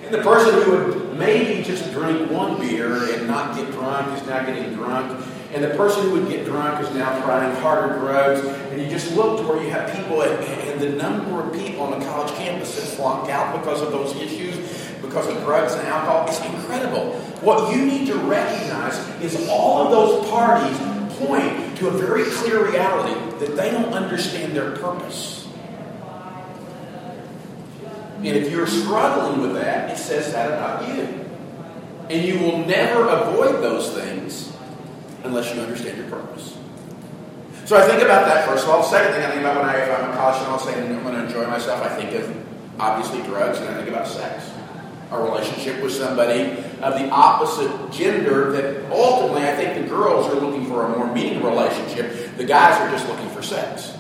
[0.04, 4.28] And the person who would maybe just drink one beer and not get drunk is
[4.28, 5.24] now getting drunk.
[5.54, 8.46] And the person who would get drunk is now trying harder drugs.
[8.46, 11.84] And you just look to where you have people, and, and the number of people
[11.84, 14.58] on the college campus that flunked out because of those issues,
[15.02, 17.14] because of drugs and alcohol, is incredible.
[17.42, 20.78] What you need to recognize is all of those parties
[21.20, 25.48] point to a very clear reality that they don't understand their purpose.
[28.18, 31.04] And if you're struggling with that, it says that about you.
[32.10, 34.55] And you will never avoid those things
[35.26, 36.58] unless you understand your purpose.
[37.66, 38.84] So I think about that first of all.
[38.84, 41.02] Second thing I think about when I, if I'm a college and I'll say I'm
[41.04, 42.46] going to enjoy myself, I think of
[42.80, 44.52] obviously drugs and I think about sex.
[45.12, 50.40] A relationship with somebody of the opposite gender that ultimately I think the girls are
[50.40, 52.38] looking for a more meaningful relationship.
[52.38, 53.98] The guys are just looking for sex.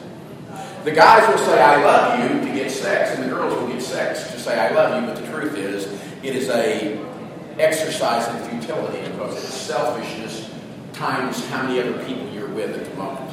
[0.83, 3.81] The guys will say, I love you to get sex, and the girls will get
[3.81, 5.85] sex to say, I love you, but the truth is,
[6.21, 7.03] it is a
[7.57, 10.44] exercise in futility because it's selfishness
[10.95, 13.31] times how many other people you're with at the moment.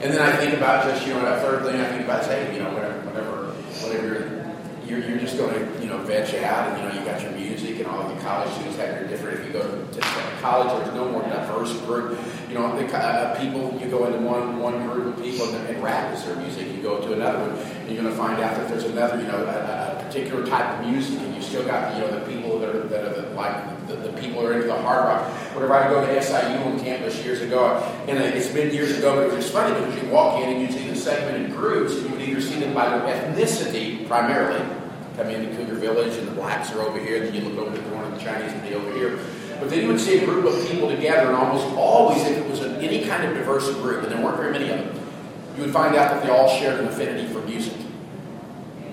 [0.00, 2.28] And then I think about just, you know, that third thing I think about is,
[2.28, 3.46] hey, you know, whatever, whatever,
[3.82, 4.38] whatever
[4.86, 7.32] you're, you're just going to, you know, veg out and, you know, you got your
[7.32, 10.00] music and all the college students have your different, if you go to,
[10.40, 12.18] college, there's no more diverse group.
[12.48, 15.82] You know, the, uh, people, you go into one one group of people and, and
[15.82, 16.68] rap is their music.
[16.68, 17.56] You go to another one,
[17.88, 20.86] you're going to find out that there's another, you know, a, a, particular type of
[20.86, 23.86] music, and you still got, you know, the people that are, that are the, like
[23.88, 25.30] the, the people are into the hard rock.
[25.54, 27.76] Whenever I go to SIU on campus years ago,
[28.08, 30.72] and it's been years ago, but it was funny because you walk in and you
[30.72, 34.64] see the segmented groups, and you would either see them by their ethnicity primarily,
[35.16, 37.96] come into Cougar Village, and the blacks are over here, then you look over the
[37.98, 39.18] of the Chinese and be over here.
[39.60, 42.48] But then you would see a group of people together, and almost always, if it
[42.48, 44.97] was an, any kind of diverse group, and there weren't very many of them,
[45.58, 47.74] you would find out that they all shared an affinity for music.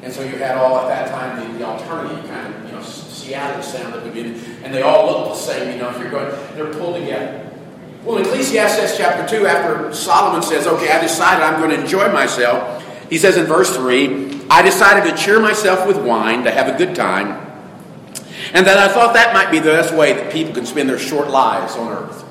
[0.02, 2.82] And so you had all at that time the, the alternative kind of, you know,
[2.82, 4.22] Seattle sound that would be,
[4.64, 7.52] and they all looked the same, you know, if you're going, they're pulled together.
[8.04, 12.12] Well, in Ecclesiastes chapter 2, after Solomon says, okay, I decided I'm going to enjoy
[12.12, 16.68] myself, he says in verse 3, I decided to cheer myself with wine to have
[16.68, 17.30] a good time,
[18.54, 21.00] and that I thought that might be the best way that people can spend their
[21.00, 22.25] short lives on earth.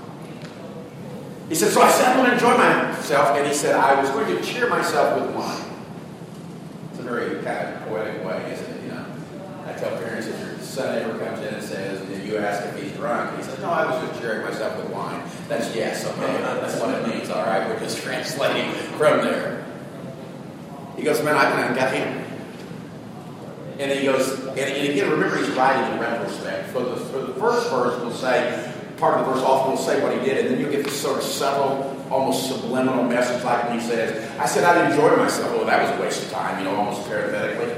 [1.55, 3.39] He said, So I I'm going to enjoy myself.
[3.39, 5.63] And he said, I was going to cheer myself with wine.
[6.91, 8.83] It's a very kind of poetic way, isn't it?
[8.83, 9.07] You know,
[9.65, 12.83] I tell parents if your son ever comes in and says, and you ask if
[12.83, 15.23] he's drunk, he says, No, I was just cheering myself with wine.
[15.47, 16.39] That's yes, okay.
[16.43, 17.69] That's what it means, all right?
[17.69, 19.65] We're just translating from there.
[20.97, 22.25] He goes, Man, I got him.
[23.79, 26.73] And he goes, and, and again, remember he's writing in retrospect.
[26.73, 30.03] So the, so the first verse will say, part of the verse often will say
[30.03, 33.65] what he did, and then you'll get this sort of subtle, almost subliminal message like
[33.69, 35.51] when he says, I said I'd enjoy myself.
[35.55, 37.73] Oh, that was a waste of time, you know, almost parenthetically.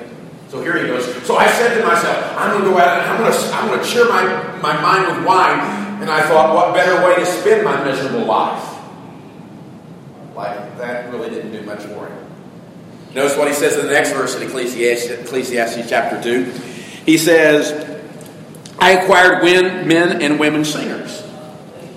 [0.49, 1.05] So here he goes.
[1.27, 3.79] So I said to myself, I'm going to go out and I'm going to, I'm
[3.79, 4.23] to cheer my,
[4.63, 5.59] my mind with wine.
[6.01, 8.63] And I thought, what better way to spend my miserable life?
[10.37, 12.27] Like, that really didn't do much for him.
[13.15, 16.45] Notice what he says in the next verse in Ecclesiastes, Ecclesiastes chapter 2.
[17.07, 17.96] He says,
[18.79, 21.25] I acquired men and women singers.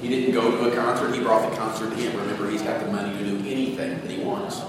[0.01, 2.17] He didn't go to a concert, he brought the concert to him.
[2.17, 4.61] Remember, he's got the money to do anything that he wants.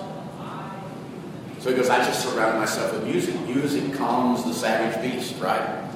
[1.60, 3.38] So he goes, I just surround myself with music.
[3.42, 5.88] Music calms the savage beast, right?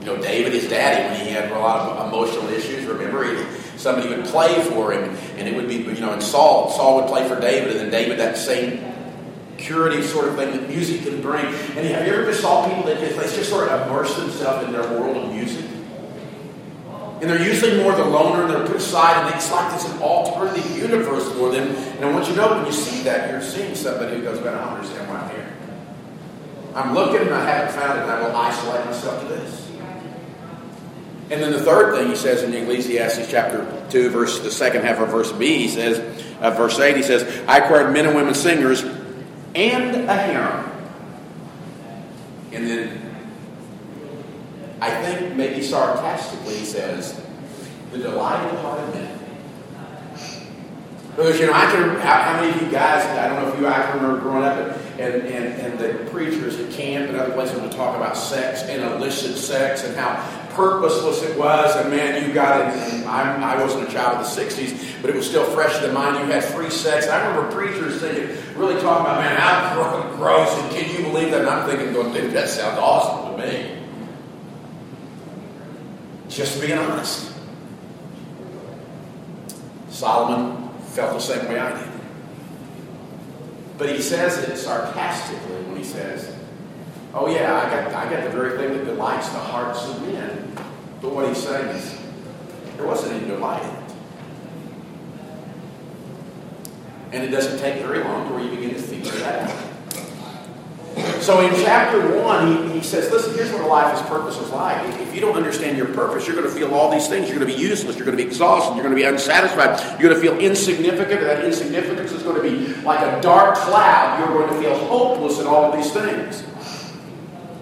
[0.00, 3.42] You know, David, his daddy, when he had a lot of emotional issues, remember, he,
[3.78, 7.06] somebody would play for him, and it would be, you know, and Saul, Saul would
[7.08, 8.91] play for David, and then David, that same
[9.62, 11.46] curative sort of thing that music can bring.
[11.46, 14.72] And have you ever just saw people that just, just sort of immerse themselves in
[14.72, 15.64] their world of music?
[17.22, 20.76] And they're usually more the loner, they're put aside, and it's like it's an alternative
[20.76, 21.68] universe for them.
[21.68, 24.40] And I want you to know when you see that, you're seeing somebody who goes,
[24.40, 25.52] Man, I don't understand why I'm here.
[26.74, 29.70] I'm looking and I haven't found it, and I will isolate myself to this.
[31.30, 34.98] And then the third thing he says in Ecclesiastes chapter 2, verse the second half
[34.98, 35.98] of verse B, he says,
[36.40, 38.82] uh, verse 8, he says, I acquired men and women singers
[39.54, 40.70] and a harem.
[42.52, 43.16] And then
[44.80, 47.20] I think maybe sarcastically he says,
[47.92, 49.18] the delight of the heart of men.
[51.10, 53.60] Because, you know, I can, how, how, many of you guys, I don't know if
[53.60, 57.32] you, I can remember growing up and, and, and the preachers at camp and other
[57.34, 60.16] places would talk about sex and illicit sex and how
[60.54, 61.76] purposeless it was.
[61.76, 63.06] And man, you got it.
[63.06, 65.92] I'm, I wasn't a child of the 60s, but it was still fresh in the
[65.92, 66.26] mind.
[66.26, 67.08] You had free sex.
[67.08, 69.72] I remember preachers thinking, really talking about, man, how
[70.16, 70.56] gross.
[70.56, 71.40] And can you believe that?
[71.40, 73.78] And I'm thinking, going, dude, that sounds awesome to me.
[76.28, 77.32] Just being honest.
[79.90, 81.90] Solomon felt the same way I did.
[83.78, 86.34] But he says it sarcastically when he says,
[87.14, 90.52] Oh yeah, I got I got the very thing that delights the hearts of men.
[91.00, 91.98] But what he's saying is
[92.76, 93.68] there wasn't any delight.
[97.12, 99.72] And it doesn't take very long where you begin to figure that out.
[101.22, 105.00] So in chapter one, he, he says, listen, here's what a life is like.
[105.00, 107.28] If you don't understand your purpose, you're going to feel all these things.
[107.28, 107.96] You're going to be useless.
[107.96, 108.74] You're going to be exhausted.
[108.74, 110.00] You're going to be unsatisfied.
[110.00, 111.20] You're going to feel insignificant.
[111.20, 114.18] And that insignificance is going to be like a dark cloud.
[114.18, 116.44] You're going to feel hopeless in all of these things.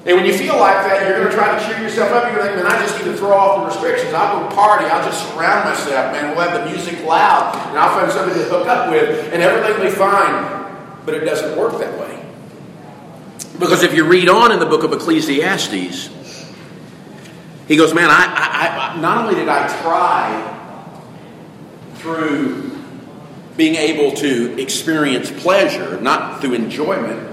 [0.06, 2.32] And when you feel like that, you're going to try to cheer yourself up.
[2.32, 4.14] You're like, man, I just need to throw off the restrictions.
[4.14, 4.86] I'll go party.
[4.86, 6.34] I'll just surround myself, man.
[6.34, 7.54] We'll have the music loud.
[7.68, 9.30] And I'll find somebody to hook up with.
[9.32, 11.04] And everything will be fine.
[11.04, 12.24] But it doesn't work that way.
[13.58, 16.08] Because if you read on in the book of Ecclesiastes,
[17.68, 20.56] he goes, man, I, I, I not only did I try
[21.96, 22.70] through
[23.58, 27.29] being able to experience pleasure, not through enjoyment,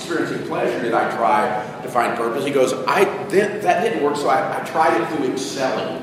[0.00, 2.44] experiencing pleasure did I try to find purpose.
[2.44, 6.02] He goes, I did, that didn't work, so I, I tried it through excelling,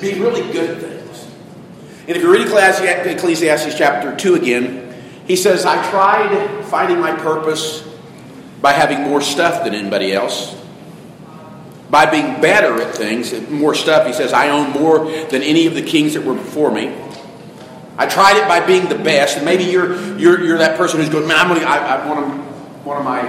[0.00, 1.26] being really good at things.
[2.06, 4.94] And if you read Ecclesiastes chapter 2 again,
[5.26, 7.82] he says, I tried finding my purpose
[8.60, 10.54] by having more stuff than anybody else.
[11.90, 14.06] by being better at things, more stuff.
[14.06, 14.98] He says, I own more
[15.30, 16.94] than any of the kings that were before me.
[17.98, 21.08] I tried it by being the best, and maybe you're you're, you're that person who's
[21.08, 22.55] going, man, I'm gonna, I, I want to,
[22.86, 23.20] one of my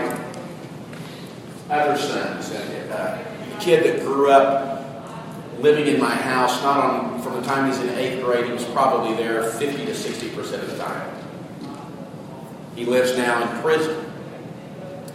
[1.72, 3.26] other sons, a,
[3.60, 4.78] kid that grew up
[5.60, 8.64] living in my house, not on from the time he's in eighth grade, he was
[8.66, 11.12] probably there 50 to 60 percent of the time.
[12.76, 14.06] He lives now in prison.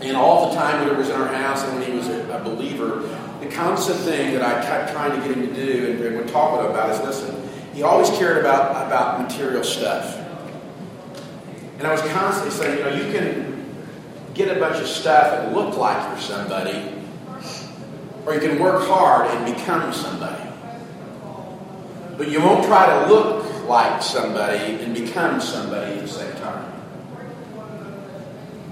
[0.00, 2.36] And all the time when he was in our house and when he was a,
[2.36, 3.02] a believer,
[3.38, 6.58] the constant thing that I kept trying to get him to do and would talk
[6.58, 10.18] with him about is listen, he always cared about, about material stuff.
[11.78, 13.51] And I was constantly saying, you know, you can
[14.34, 16.92] get a bunch of stuff and look like you're somebody,
[18.26, 20.42] or you can work hard and become somebody.
[22.16, 26.72] But you won't try to look like somebody and become somebody at the same time.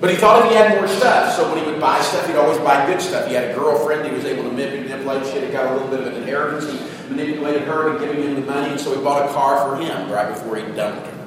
[0.01, 2.37] But he thought if he had more stuff, so when he would buy stuff, he'd
[2.37, 3.29] always buy good stuff.
[3.29, 5.27] He had a girlfriend he was able to manipulate.
[5.27, 6.70] She had got a little bit of an inheritance.
[6.70, 9.83] He manipulated her into giving him the money, and so he bought a car for
[9.83, 11.20] him right before he dumped her.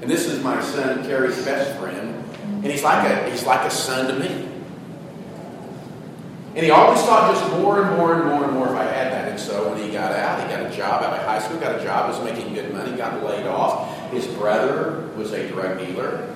[0.00, 2.23] And this is my son Terry's best friend,
[2.64, 4.48] and he's like a he's like a son to me.
[6.54, 9.12] And he always thought just more and more and more and more if I had
[9.12, 9.28] that.
[9.28, 11.78] And so when he got out, he got a job out of high school, got
[11.78, 14.10] a job, was making good money, got laid off.
[14.10, 16.32] His brother was a drug dealer.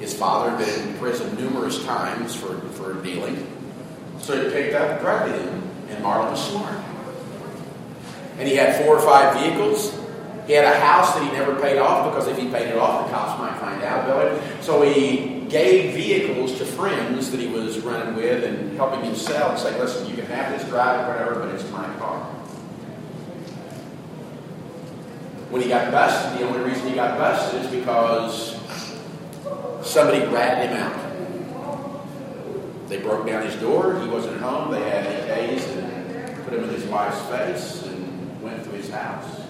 [0.00, 3.46] His father had been in prison numerous times for, for dealing.
[4.20, 6.78] So he picked up drug dealing, and Marlon was smart.
[8.38, 9.98] And he had four or five vehicles.
[10.46, 13.06] He had a house that he never paid off because if he paid it off,
[13.06, 14.62] the cops might find out about it.
[14.62, 19.50] So he gave vehicles to friends that he was running with and helping him sell
[19.50, 22.20] and say, listen, you can have this, drive it, whatever, but it's my car.
[25.50, 28.56] When he got busted, the only reason he got busted is because
[29.86, 32.88] somebody ratted him out.
[32.88, 34.00] They broke down his door.
[34.00, 34.70] He wasn't home.
[34.70, 39.42] They had AKs and put him in his wife's face and went to his house.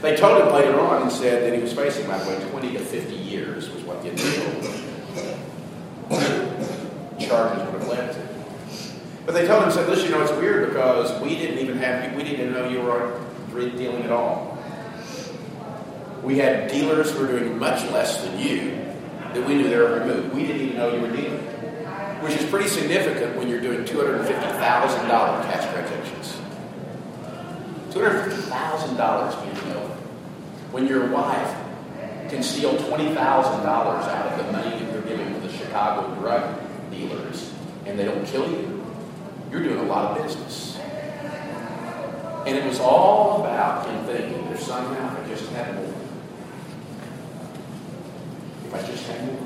[0.00, 2.72] They told him later on and said that he was facing, by the way, 20
[2.72, 4.87] to 50 years was what the initial
[7.18, 8.28] charges would have led to.
[9.26, 12.14] But they told him, said, listen, you know, it's weird because we didn't even have,
[12.16, 13.20] we didn't even know you were
[13.76, 14.56] dealing at all.
[16.22, 18.70] We had dealers who were doing much less than you
[19.34, 20.34] that we knew they were removed.
[20.34, 21.40] We didn't even know you were dealing,
[22.22, 26.38] which is pretty significant when you're doing $250,000 cash transactions.
[27.90, 29.94] $250,000 being over.
[30.70, 31.54] When your wife
[32.28, 36.58] can steal $20,000 out of the money that you're giving to the Chicago drug
[36.90, 37.52] dealers
[37.84, 38.84] and they don't kill you,
[39.50, 40.78] you're doing a lot of business.
[42.46, 45.94] And it was all about him thinking that somehow if I just had more.
[48.66, 49.44] If I just had more.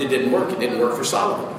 [0.00, 0.50] It didn't work.
[0.50, 1.54] It didn't work for Solomon.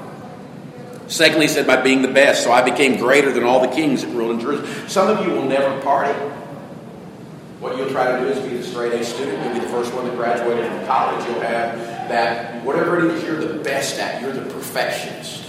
[1.08, 2.43] Secondly, he said, by being the best.
[2.43, 4.89] So I became greater than all the kings that ruled in Jerusalem.
[4.89, 6.17] Some of you will never party.
[7.62, 9.43] What you'll try to do is be the straight A student.
[9.43, 11.24] You'll be the first one that graduated from college.
[11.28, 11.78] You'll have
[12.10, 15.45] that, whatever it is you're the best at, you're the perfectionist.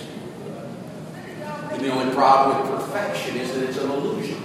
[1.71, 4.37] And the only problem with perfection is that it's an illusion.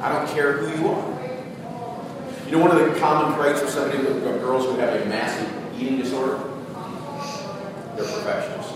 [0.00, 1.18] I don't care who you are.
[2.46, 5.80] You know, one of the common traits of somebody with girls who have a massive
[5.80, 6.38] eating disorder?
[7.94, 8.72] They're perfectionists.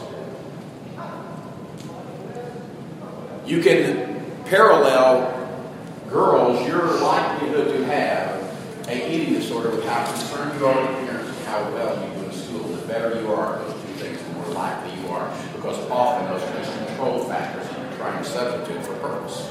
[3.44, 5.41] You can parallel
[6.12, 11.08] girls, your likelihood to have a eating disorder with how concerned you are with your
[11.08, 12.68] parents how well you do in school.
[12.68, 16.28] The better you are at those two things, the more likely you are, because often
[16.28, 19.48] those are control factors you're trying to substitute for purpose.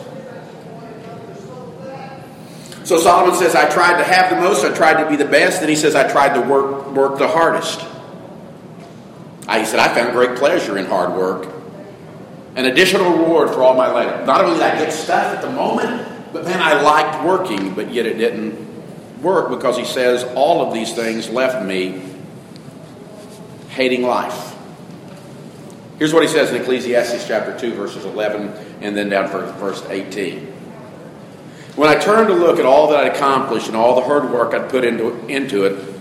[2.84, 5.62] So Solomon says, I tried to have the most, I tried to be the best,
[5.62, 7.86] and he says, I tried to work, work the hardest.
[9.48, 11.48] I, he said, I found great pleasure in hard work.
[12.56, 14.26] An additional reward for all my labor.
[14.26, 17.94] Not only did I get stuff at the moment, but man, I liked working, but
[17.94, 22.02] yet it didn't work because he says all of these things left me
[23.70, 24.56] hating life.
[26.00, 28.48] Here's what he says in Ecclesiastes chapter 2, verses 11,
[28.82, 30.48] and then down to verse 18.
[31.76, 34.54] When I turned to look at all that I'd accomplished and all the hard work
[34.54, 35.94] I'd put into, into it,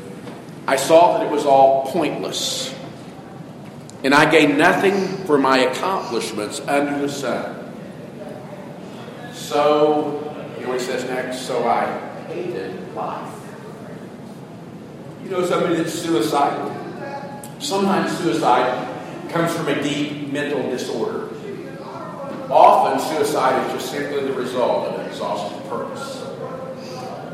[0.67, 2.75] I saw that it was all pointless.
[4.03, 7.75] And I gained nothing for my accomplishments under the sun.
[9.35, 10.20] So,
[10.61, 11.47] you know what says next?
[11.47, 11.87] So I
[12.29, 13.35] hated life.
[15.25, 16.77] You know somebody that's suicidal?
[17.59, 18.87] Sometimes suicide
[19.31, 21.29] comes from a deep mental disorder.
[22.51, 26.27] Often, suicide is just simply the result of an exhausted purpose.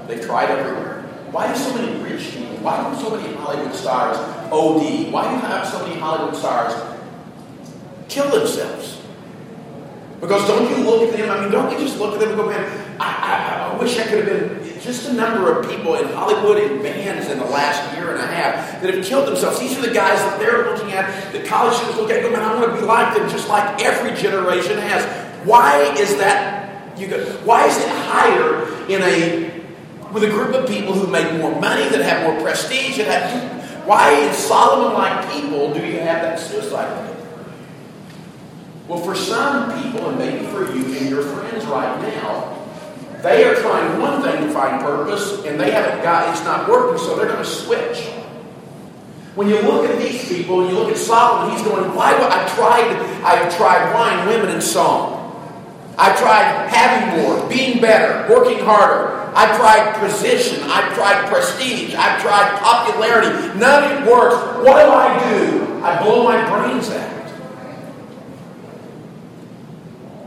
[0.07, 1.03] They tried everywhere.
[1.33, 4.19] Why do so many rich people, why do so many Hollywood stars
[4.53, 5.11] OD?
[5.11, 6.75] Why do you have so many Hollywood stars
[8.09, 8.96] kill themselves?
[10.21, 12.39] Because don't you look at them, I mean, don't you just look at them and
[12.39, 12.65] go, man,
[12.99, 16.59] I, I, I wish I could have been just a number of people in Hollywood
[16.59, 19.61] and bands in the last year and a half that have killed themselves.
[19.61, 22.43] These are the guys that they're looking at, that college students look at, go, man,
[22.43, 25.05] I want to be like them, just like every generation has.
[25.47, 26.99] Why is that?
[26.99, 29.57] You go, why is it higher in a
[30.13, 33.87] with a group of people who make more money, that have more prestige, that have
[33.87, 37.16] why in Solomon-like people do you have that suicide rate?
[38.89, 42.57] Well, for some people, and maybe for you and your friends right now,
[43.21, 46.97] they are trying one thing to find purpose, and they haven't got it's not working,
[46.99, 48.07] so they're going to switch.
[49.35, 52.15] When you look at these people, and you look at Solomon, he's going, "Why?
[52.15, 52.97] I tried.
[53.25, 55.15] I've tried wine, women, and song.
[55.99, 59.33] I've tried having more, being better, working harder.
[59.35, 60.63] I've tried position.
[60.63, 61.95] I've tried prestige.
[61.95, 63.59] I've tried popularity.
[63.59, 64.37] None of it works.
[64.65, 65.83] What do I do?
[65.83, 67.16] I blow my brains out.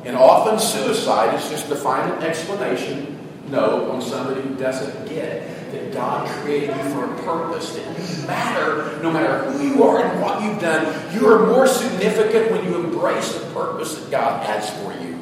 [0.06, 3.18] And often suicide is just the final explanation
[3.50, 8.28] no on somebody who doesn't get that God created you for a purpose, that you
[8.28, 11.14] matter no matter who you are and what you've done.
[11.14, 15.18] You are more significant when you embrace the purpose that God has for you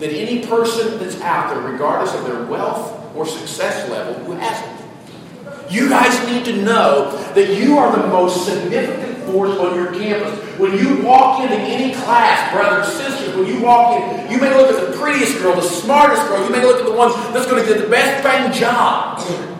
[0.00, 4.74] That any person that's out there, regardless of their wealth or success level, who hasn't.
[5.70, 10.38] You guys need to know that you are the most significant force on your campus.
[10.58, 14.70] When you walk into any class, brothers, sisters, when you walk in, you may look
[14.70, 17.62] at the prettiest girl, the smartest girl, you may look at the one that's going
[17.62, 19.18] to get the best paying job.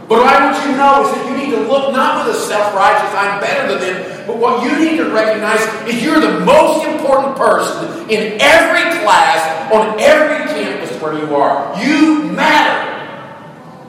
[0.09, 2.37] But what I want you to know is that you need to look not with
[2.37, 6.21] a self righteous, I'm better than them, but what you need to recognize is you're
[6.21, 11.83] the most important person in every class, on every campus where you are.
[11.83, 12.95] You matter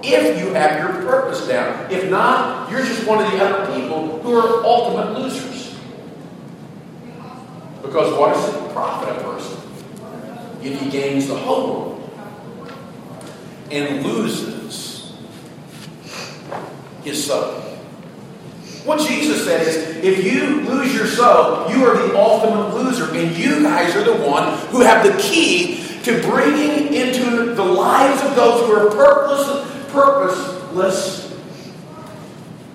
[0.03, 1.91] if you have your purpose down.
[1.91, 5.54] If not, you're just one of the other people who are ultimate losers.
[7.85, 9.57] Because what does it profit a person
[10.61, 12.09] if he gains the whole world
[13.71, 15.13] and loses
[17.03, 17.61] his soul?
[18.85, 23.11] What Jesus said is, if you lose your soul, you are the ultimate loser.
[23.15, 28.21] And you guys are the one who have the key to bringing into the lives
[28.21, 28.89] of those who are
[29.91, 31.33] purposeless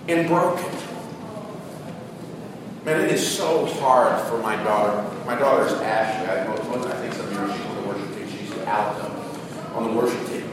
[0.09, 0.70] and broken.
[2.85, 5.03] Man, it is so hard for my daughter.
[5.27, 6.29] My daughter is Ashley.
[6.29, 8.29] I, I think some of you know she's on the worship team.
[8.29, 9.21] She's alto
[9.75, 10.49] on the worship team.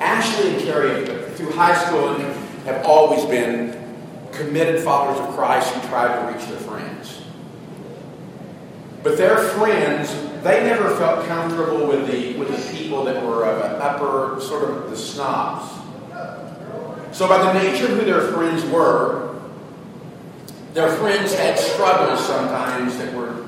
[0.00, 2.14] Ashley and Carrie, through high school,
[2.64, 3.78] have always been
[4.32, 7.20] committed followers of Christ who tried to reach their friends.
[9.02, 10.10] But their friends,
[10.42, 14.70] they never felt comfortable with the with the people that were of an upper sort
[14.70, 15.70] of the snobs.
[17.14, 19.31] So, by the nature of who their friends were,
[20.72, 23.44] their friends had struggles sometimes that were.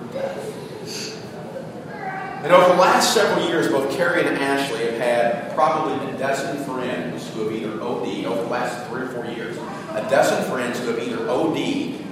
[2.44, 6.62] And over the last several years, both Carrie and Ashley have had probably a dozen
[6.64, 9.56] friends who have either OD'd over the last three or four years,
[9.92, 12.04] a dozen friends who have either OD'd,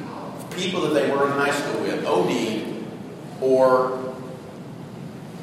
[0.57, 2.83] people that they were in high school with, OD'd,
[3.43, 4.15] or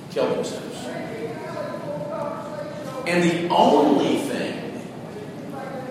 [0.10, 0.86] killed themselves.
[3.06, 4.59] And the only thing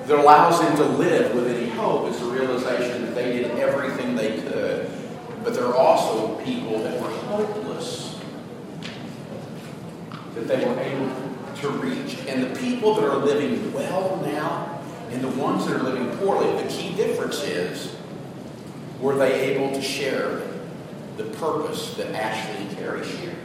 [0.08, 4.16] that allows them to live with any hope is the realization that they did everything
[4.16, 4.90] they could.
[5.44, 8.18] But there are also people that were hopeless
[10.34, 11.10] that they were able
[11.56, 12.16] to reach.
[12.26, 14.80] And the people that are living well now
[15.10, 17.94] and the ones that are living poorly, the key difference is
[19.00, 20.42] were they able to share
[21.18, 23.36] the purpose that Ashley and shared?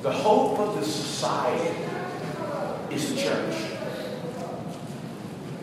[0.00, 1.76] The hope of the society
[2.90, 3.75] is the church.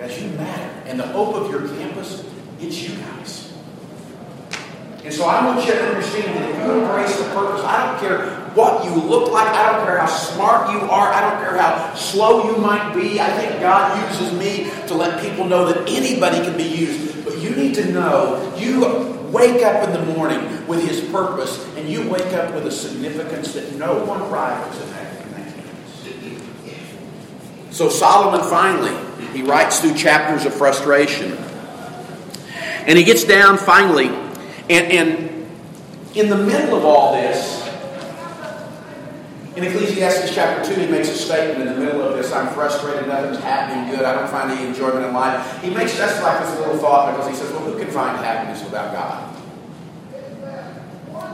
[0.03, 0.69] Guys, you matter.
[0.85, 2.25] And the hope of your campus,
[2.59, 3.53] it's you guys.
[5.01, 7.99] And so I want you to understand that if you embrace the purpose, I don't
[8.01, 11.57] care what you look like, I don't care how smart you are, I don't care
[11.57, 13.21] how slow you might be.
[13.21, 17.23] I think God uses me to let people know that anybody can be used.
[17.23, 18.81] But you need to know you
[19.31, 23.53] wake up in the morning with His purpose, and you wake up with a significance
[23.53, 25.13] that no one rivals in that.
[27.71, 28.91] So Solomon finally
[29.33, 31.37] he writes through chapters of frustration.
[32.85, 34.07] And he gets down finally,
[34.69, 35.47] and, and
[36.15, 37.63] in the middle of all this,
[39.55, 43.07] in Ecclesiastes chapter 2, he makes a statement in the middle of this I'm frustrated,
[43.07, 45.61] nothing's happening good, I don't find any enjoyment in life.
[45.61, 48.63] He makes that's like this little thought because he says, Well, who can find happiness
[48.63, 49.29] without God?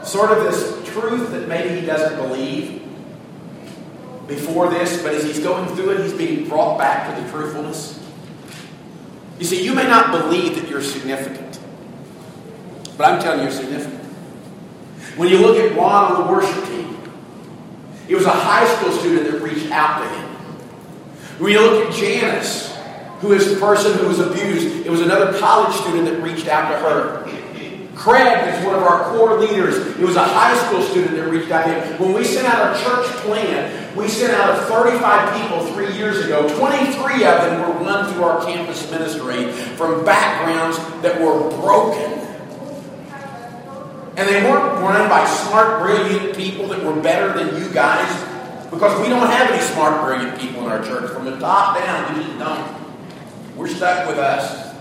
[0.05, 2.88] Sort of this truth that maybe he doesn't believe
[4.29, 7.99] before this, but as he's going through it, he's being brought back to the truthfulness.
[9.39, 11.59] You see, you may not believe that you're significant,
[12.97, 14.03] but I'm telling you, you're significant.
[15.17, 16.97] When you look at Juan on the worship team,
[18.07, 20.29] he was a high school student that reached out to him.
[21.39, 22.75] When you look at Janice,
[23.21, 26.71] who is the person who was abused, it was another college student that reached out
[26.71, 27.25] to her.
[27.95, 29.75] Craig is one of our core leaders.
[29.75, 31.99] It was a high school student that reached out to him.
[31.99, 36.23] When we sent out our church plan, we sent out of 35 people three years
[36.23, 36.47] ago.
[36.57, 42.19] 23 of them were run through our campus ministry from backgrounds that were broken.
[44.17, 48.09] And they weren't run by smart, brilliant people that were better than you guys,
[48.69, 51.11] because we don't have any smart, brilliant people in our church.
[51.11, 53.55] From the top down, we just don't.
[53.55, 54.75] We're stuck with us.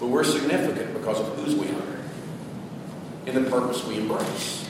[0.00, 1.84] But we're significant because of whose we are
[3.26, 4.63] and the purpose we embrace.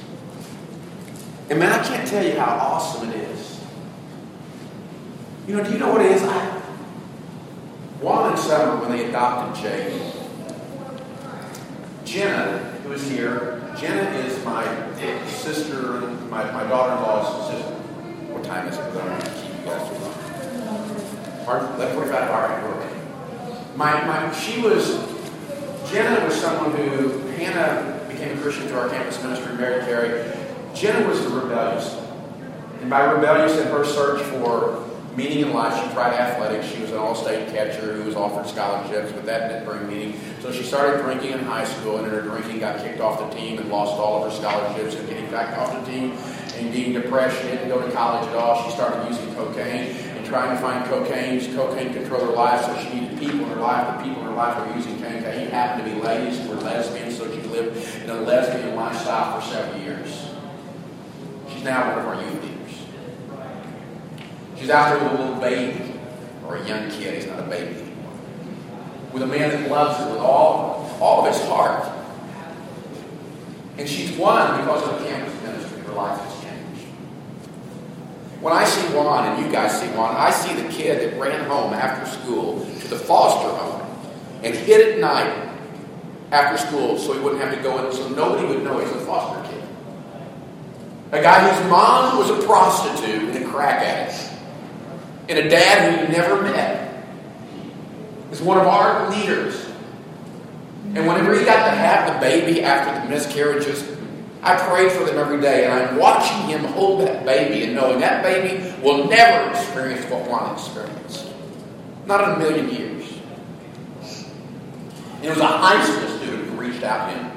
[1.50, 3.60] And man, I can't tell you how awesome it is.
[5.46, 6.22] You know, do you know what it is?
[6.22, 6.60] I,
[8.00, 10.12] Juan and Summer, when they adopted Jay,
[12.04, 14.64] Jenna, who is here, Jenna is my
[15.26, 17.70] sister, my, my daughter-in-law's sister.
[18.32, 18.80] What time is it?
[18.80, 21.44] I don't to keep you guys too long.
[21.44, 21.68] Pardon?
[21.78, 22.30] 11.45?
[22.30, 23.76] All right, okay.
[23.76, 25.14] My, my, she was
[25.90, 30.43] Jenna was someone who, Hannah became a Christian through our campus ministry, Mary Carrie.
[30.74, 32.00] Jenna was rebellious.
[32.80, 34.84] And by rebellious in her search for
[35.16, 36.66] meaning in life, she tried athletics.
[36.66, 40.20] She was an all-state catcher who was offered scholarships, but that didn't bring meaning.
[40.42, 43.36] So she started drinking in high school, and in her drinking got kicked off the
[43.36, 44.96] team and lost all of her scholarships.
[44.96, 46.18] And getting back off the team
[46.56, 48.64] and being depressed, she didn't go to college at all.
[48.64, 51.40] She started using cocaine and trying to find cocaine.
[51.54, 53.96] Cocaine controlled her life, so she needed people in her life.
[53.96, 55.48] The people in her life were using cocaine.
[55.50, 59.46] Happened to be ladies who were lesbians, so she lived in a lesbian lifestyle for
[59.46, 60.33] several years.
[61.64, 62.78] Now one of our youth leaders.
[64.58, 65.94] She's out there with a little baby,
[66.46, 67.14] or a young kid.
[67.14, 68.12] He's not a baby anymore.
[69.14, 71.90] With a man that loves her with all, all of his heart.
[73.78, 75.80] And she's won because of the campus ministry.
[75.84, 76.86] Her life has changed.
[78.42, 81.48] When I see Juan, and you guys see Juan, I see the kid that ran
[81.48, 83.80] home after school to the foster home
[84.42, 85.48] and hid at night
[86.30, 89.00] after school so he wouldn't have to go in, so nobody would know he's a
[89.06, 89.53] foster kid.
[91.14, 94.32] A guy whose mom was a prostitute and a crack addict.
[95.28, 97.06] And a dad who you never met.
[98.32, 99.64] Is one of our leaders.
[100.86, 103.88] And whenever he got to have the baby after the miscarriages,
[104.42, 108.00] I prayed for them every day, and I'm watching him hold that baby and knowing
[108.00, 111.32] that baby will never experience what Juan experienced.
[112.06, 113.08] Not in a million years.
[115.22, 117.33] It was a high school student who reached out to him.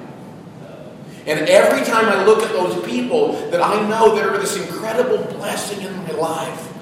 [1.27, 5.17] And every time I look at those people that I know that are this incredible
[5.35, 6.73] blessing in my life,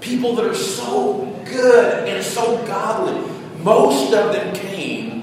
[0.00, 5.22] people that are so good and so godly, most of them came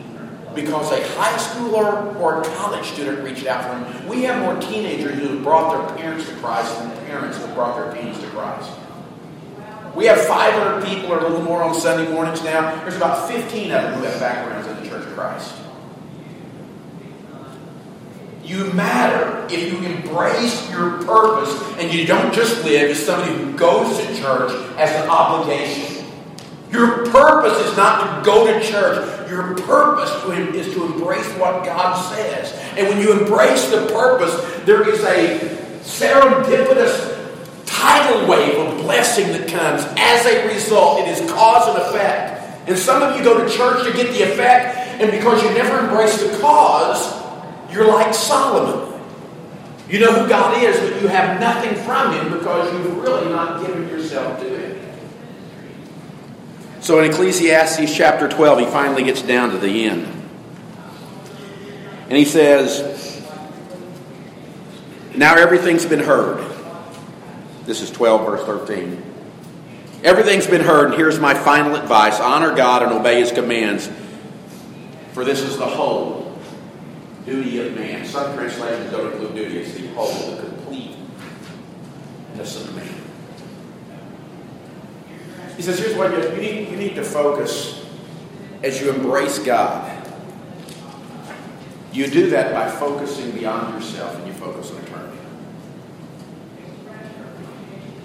[0.56, 4.08] because a high schooler or a college student reached out for them.
[4.08, 7.76] We have more teenagers who have brought their parents to Christ than parents who brought
[7.76, 8.72] their teens to Christ.
[9.96, 12.74] We have 500 people or a little more on Sunday mornings now.
[12.84, 15.54] There's about 15 of them who have backgrounds in the Church of Christ.
[18.48, 23.52] You matter if you embrace your purpose and you don't just live as somebody who
[23.58, 26.06] goes to church as an obligation.
[26.72, 29.30] Your purpose is not to go to church.
[29.30, 30.10] Your purpose
[30.56, 32.54] is to embrace what God says.
[32.78, 34.34] And when you embrace the purpose,
[34.64, 35.40] there is a
[35.82, 37.18] serendipitous
[37.66, 39.84] tidal wave of blessing that comes.
[39.98, 42.70] As a result, it is cause and effect.
[42.70, 45.80] And some of you go to church to get the effect, and because you never
[45.80, 47.17] embrace the cause,
[47.78, 49.00] you're like Solomon.
[49.88, 53.66] You know who God is, but you have nothing from him because you've really not
[53.66, 54.98] given yourself to him.
[56.82, 60.08] So in Ecclesiastes chapter 12, he finally gets down to the end.
[62.10, 63.22] And he says,
[65.16, 66.44] Now everything's been heard.
[67.66, 69.04] This is 12, verse 13.
[70.04, 73.90] Everything's been heard, and here's my final advice honor God and obey his commands,
[75.12, 76.17] for this is the whole
[77.28, 78.06] duty of man.
[78.06, 80.96] Some translations don't include duty, it's the whole, the completeness
[82.64, 82.88] of man.
[85.58, 87.86] He says, here's what you, need, you need to focus
[88.64, 89.94] as you embrace God.
[91.92, 95.18] You do that by focusing beyond yourself and you focus on eternity.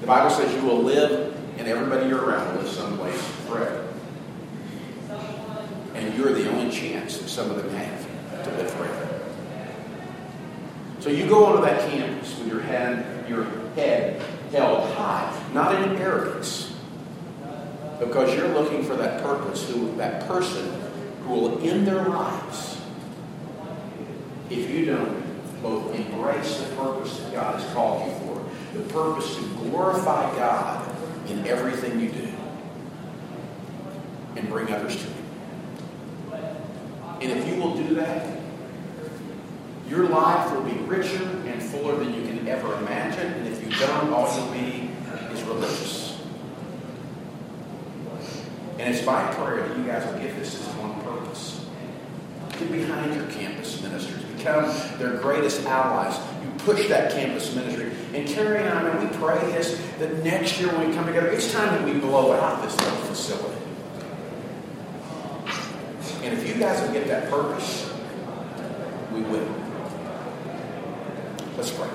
[0.00, 3.86] The Bible says you will live, and everybody you're around will live some way forever.
[5.94, 8.11] And you're the only chance that some of them have
[8.44, 9.20] to live forever.
[11.00, 14.22] So you go onto that campus with your head, your head
[14.52, 16.74] held high, not in arrogance,
[17.98, 20.80] because you're looking for that purpose, who that person
[21.24, 22.80] who will end their lives
[24.50, 29.36] if you don't both embrace the purpose that God has called you for, the purpose
[29.36, 30.94] to glorify God
[31.28, 32.28] in everything you do,
[34.36, 35.21] and bring others to.
[37.22, 38.36] And if you will do that,
[39.88, 43.32] your life will be richer and fuller than you can ever imagine.
[43.32, 44.90] And if you don't, all you'll be
[45.32, 46.20] is religious.
[48.80, 51.64] And it's my prayer that you guys will get this as one purpose.
[52.58, 54.24] Get behind your campus ministers.
[54.24, 56.18] Become their greatest allies.
[56.42, 57.92] You push that campus ministry.
[58.14, 61.52] And Carrie and I, we pray this, that next year when we come together, it's
[61.52, 63.61] time that we blow out this little facility.
[66.22, 67.92] And if you guys will get that purpose,
[69.12, 69.48] we will.
[71.56, 71.88] Let's pray.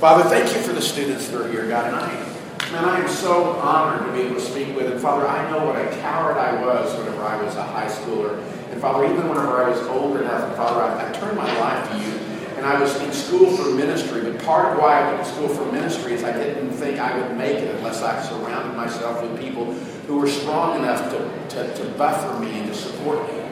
[0.00, 1.86] Father, thank you for the students that are here, God.
[1.86, 4.98] And I, man, I am so honored to be able to speak with them.
[4.98, 8.42] Father, I know what a coward I was whenever I was a high schooler.
[8.72, 11.90] And Father, even whenever I was old enough, and Father, I, I turned my life
[11.92, 12.18] to you.
[12.56, 15.48] And I was in school for ministry, but part of why I went to school
[15.48, 19.40] for ministry is I didn't think I would make it unless I surrounded myself with
[19.40, 19.72] people
[20.06, 23.43] who were strong enough to, to, to buffer me and to support me.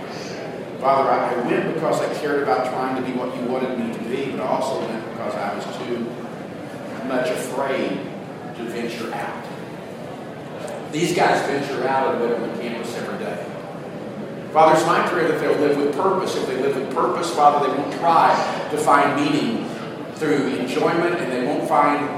[0.82, 4.00] Father, I went because I cared about trying to be what you wanted me to
[4.00, 6.04] be, but I also went because I was too
[7.06, 8.00] much afraid
[8.56, 9.44] to venture out.
[10.90, 13.46] These guys venture out and live on the campus every day.
[14.52, 16.34] Father, it's my prayer that they'll live with purpose.
[16.34, 18.34] If they live with purpose, Father, they won't try
[18.72, 19.68] to find meaning
[20.16, 22.10] through enjoyment, and they won't find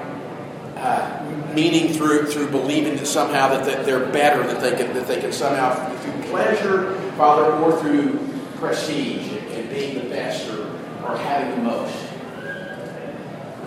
[0.78, 5.06] uh, meaning through through believing that somehow that, that they're better, that they can that
[5.06, 10.66] they can somehow through pleasure, Father, or through prestige and being the best or,
[11.04, 11.94] or having the most.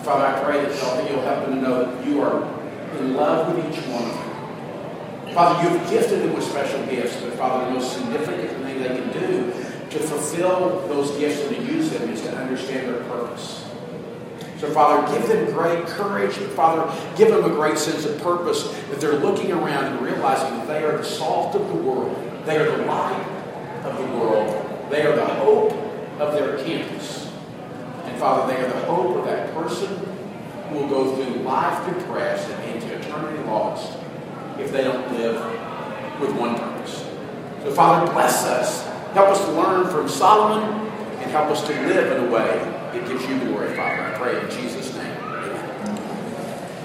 [0.03, 2.43] Father, I pray that Father, you'll help them to know that you are
[2.97, 5.33] in love with each one of them.
[5.33, 9.11] Father, you've gifted them with special gifts, but Father, the most significant thing they can
[9.11, 9.51] do
[9.89, 13.67] to fulfill those gifts and to use them is to understand their purpose.
[14.59, 16.35] So, Father, give them great courage.
[16.37, 20.57] And Father, give them a great sense of purpose that they're looking around and realizing
[20.57, 22.15] that they are the salt of the world.
[22.45, 23.27] They are the light
[23.83, 24.66] of the world.
[24.89, 25.73] They are the hope
[26.19, 27.31] of their campus.
[28.05, 29.95] And Father, they are the hope of that person
[30.69, 33.97] who will go through life depressed and into eternity lost
[34.59, 35.35] if they don't live
[36.19, 37.05] with one purpose.
[37.63, 38.85] So, Father, bless us.
[39.13, 40.87] Help us to learn from Solomon
[41.19, 42.59] and help us to live in a way
[42.93, 44.03] that gives you glory, Father.
[44.03, 44.66] I pray in Jesus'